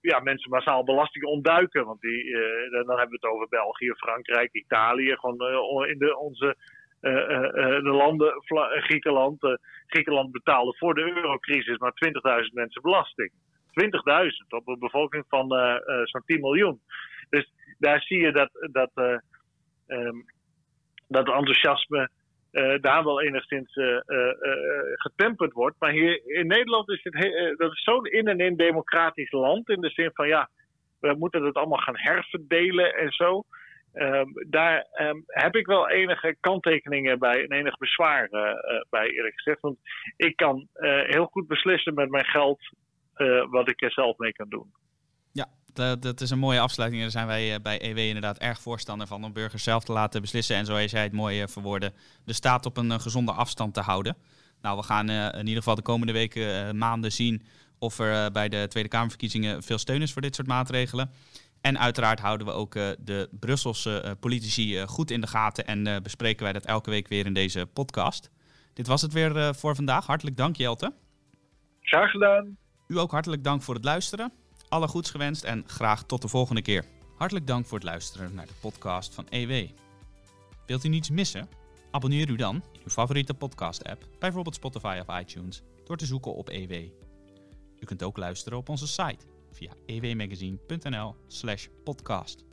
ja, 0.00 0.20
mensen 0.22 0.50
massaal 0.50 0.84
belasting 0.84 1.24
ontduiken. 1.24 1.84
Want 1.84 2.00
die, 2.00 2.32
dan 2.70 2.98
hebben 2.98 3.08
we 3.08 3.18
het 3.20 3.32
over 3.32 3.48
België, 3.48 3.92
Frankrijk, 3.96 4.52
Italië. 4.52 5.16
Gewoon 5.16 5.86
in 5.86 5.98
de, 5.98 6.16
onze 6.16 6.56
de 7.00 7.92
landen, 7.92 8.42
Griekenland. 8.82 9.58
Griekenland 9.86 10.32
betaalde 10.32 10.76
voor 10.76 10.94
de 10.94 11.12
eurocrisis 11.16 11.78
maar 11.78 11.92
20.000 12.44 12.52
mensen 12.52 12.82
belasting. 12.82 13.32
20.000 13.32 13.88
op 14.48 14.68
een 14.68 14.78
bevolking 14.78 15.24
van 15.28 15.48
zo'n 16.04 16.22
10 16.26 16.40
miljoen. 16.40 16.80
Dus 17.30 17.52
daar 17.78 18.00
zie 18.00 18.18
je 18.18 18.32
dat, 18.32 18.50
dat 18.72 18.90
um, 19.86 20.24
dat 21.08 21.28
enthousiasme 21.28 22.10
daar 22.80 23.04
wel 23.04 23.22
enigszins 23.22 23.72
getemperd 24.94 25.52
wordt. 25.52 25.76
Maar 25.78 25.90
hier 25.90 26.26
in 26.26 26.46
Nederland 26.46 26.88
is 26.90 27.00
het 27.02 27.14
dat 27.58 27.72
is 27.72 27.82
zo'n 27.82 28.06
in 28.06 28.28
en 28.28 28.40
in 28.40 28.56
democratisch 28.56 29.30
land. 29.30 29.68
In 29.68 29.80
de 29.80 29.90
zin 29.90 30.10
van 30.12 30.28
ja, 30.28 30.48
we 31.00 31.14
moeten 31.18 31.44
het 31.44 31.54
allemaal 31.54 31.78
gaan 31.78 31.98
herverdelen 31.98 32.94
en 32.94 33.10
zo. 33.10 33.44
Um, 34.00 34.32
daar 34.46 34.86
um, 35.00 35.24
heb 35.26 35.56
ik 35.56 35.66
wel 35.66 35.88
enige 35.88 36.36
kanttekeningen 36.40 37.18
bij 37.18 37.42
en 37.42 37.52
enig 37.52 37.76
bezwaar 37.78 38.28
bij 38.90 39.08
eerlijk 39.08 39.34
gezegd. 39.34 39.60
Want 39.60 39.78
ik 40.16 40.36
kan 40.36 40.68
heel 41.06 41.26
goed 41.26 41.46
beslissen 41.46 41.94
met 41.94 42.10
mijn 42.10 42.24
geld 42.24 42.60
wat 43.50 43.68
ik 43.68 43.82
er 43.82 43.92
zelf 43.92 44.18
mee 44.18 44.32
kan 44.32 44.48
doen. 44.48 44.72
Eh, 45.78 45.92
dat 46.00 46.20
is 46.20 46.30
een 46.30 46.38
mooie 46.38 46.60
afsluiting. 46.60 47.02
Daar 47.02 47.10
zijn 47.10 47.26
wij 47.26 47.54
eh, 47.54 47.60
bij 47.62 47.82
EW 47.82 47.98
inderdaad 47.98 48.38
erg 48.38 48.60
voorstander 48.60 49.06
van 49.06 49.24
om 49.24 49.32
burgers 49.32 49.62
zelf 49.62 49.84
te 49.84 49.92
laten 49.92 50.20
beslissen. 50.20 50.56
En 50.56 50.66
zoals 50.66 50.90
jij 50.90 51.02
het 51.02 51.12
mooi 51.12 51.40
eh, 51.40 51.48
verwoorden, 51.48 51.92
de 52.24 52.32
staat 52.32 52.66
op 52.66 52.76
een 52.76 53.00
gezonde 53.00 53.32
afstand 53.32 53.74
te 53.74 53.80
houden. 53.80 54.16
Nou, 54.62 54.76
we 54.76 54.82
gaan 54.82 55.10
in 55.10 55.46
ieder 55.46 55.56
geval 55.56 55.74
de 55.74 55.82
komende 55.82 56.12
weken, 56.12 56.78
maanden 56.78 57.12
zien 57.12 57.42
of 57.78 57.98
er 57.98 58.32
bij 58.32 58.48
de 58.48 58.66
Tweede 58.68 58.88
Kamerverkiezingen 58.88 59.62
veel 59.62 59.78
steun 59.78 60.02
is 60.02 60.12
voor 60.12 60.22
dit 60.22 60.34
soort 60.34 60.48
maatregelen. 60.48 61.10
En 61.60 61.78
uiteraard 61.78 62.20
houden 62.20 62.46
we 62.46 62.52
ook 62.52 62.72
de 62.98 63.28
Brusselse 63.30 64.16
politici 64.20 64.86
goed 64.86 65.10
in 65.10 65.20
de 65.20 65.26
gaten 65.26 65.66
en 65.66 66.02
bespreken 66.02 66.42
wij 66.42 66.52
dat 66.52 66.64
elke 66.64 66.90
week 66.90 67.08
weer 67.08 67.26
in 67.26 67.34
deze 67.34 67.66
podcast. 67.66 68.30
Dit 68.74 68.86
was 68.86 69.02
het 69.02 69.12
weer 69.12 69.54
voor 69.54 69.74
vandaag. 69.74 70.06
Hartelijk 70.06 70.36
dank, 70.36 70.56
Jelte. 70.56 70.92
Graag 71.80 72.10
gedaan. 72.10 72.56
U 72.88 72.98
ook 72.98 73.10
hartelijk 73.10 73.44
dank 73.44 73.62
voor 73.62 73.74
het 73.74 73.84
luisteren. 73.84 74.32
Alle 74.68 74.88
goeds 74.88 75.10
gewenst 75.10 75.44
en 75.44 75.64
graag 75.66 76.02
tot 76.02 76.22
de 76.22 76.28
volgende 76.28 76.62
keer. 76.62 76.84
Hartelijk 77.16 77.46
dank 77.46 77.66
voor 77.66 77.78
het 77.78 77.86
luisteren 77.86 78.34
naar 78.34 78.46
de 78.46 78.52
podcast 78.60 79.14
van 79.14 79.26
EW. 79.28 79.68
Wilt 80.66 80.84
u 80.84 80.88
niets 80.88 81.10
missen? 81.10 81.48
Abonneer 81.90 82.28
u 82.28 82.36
dan 82.36 82.54
in 82.54 82.80
uw 82.84 82.90
favoriete 82.90 83.34
podcast-app, 83.34 84.06
bijvoorbeeld 84.18 84.54
Spotify 84.54 85.00
of 85.06 85.20
iTunes, 85.20 85.62
door 85.84 85.96
te 85.96 86.06
zoeken 86.06 86.34
op 86.34 86.48
EW. 86.48 86.72
U 87.80 87.84
kunt 87.84 88.02
ook 88.02 88.16
luisteren 88.16 88.58
op 88.58 88.68
onze 88.68 88.86
site 88.86 89.26
via 89.58 89.72
ewmagazine.nl/podcast. 89.86 92.47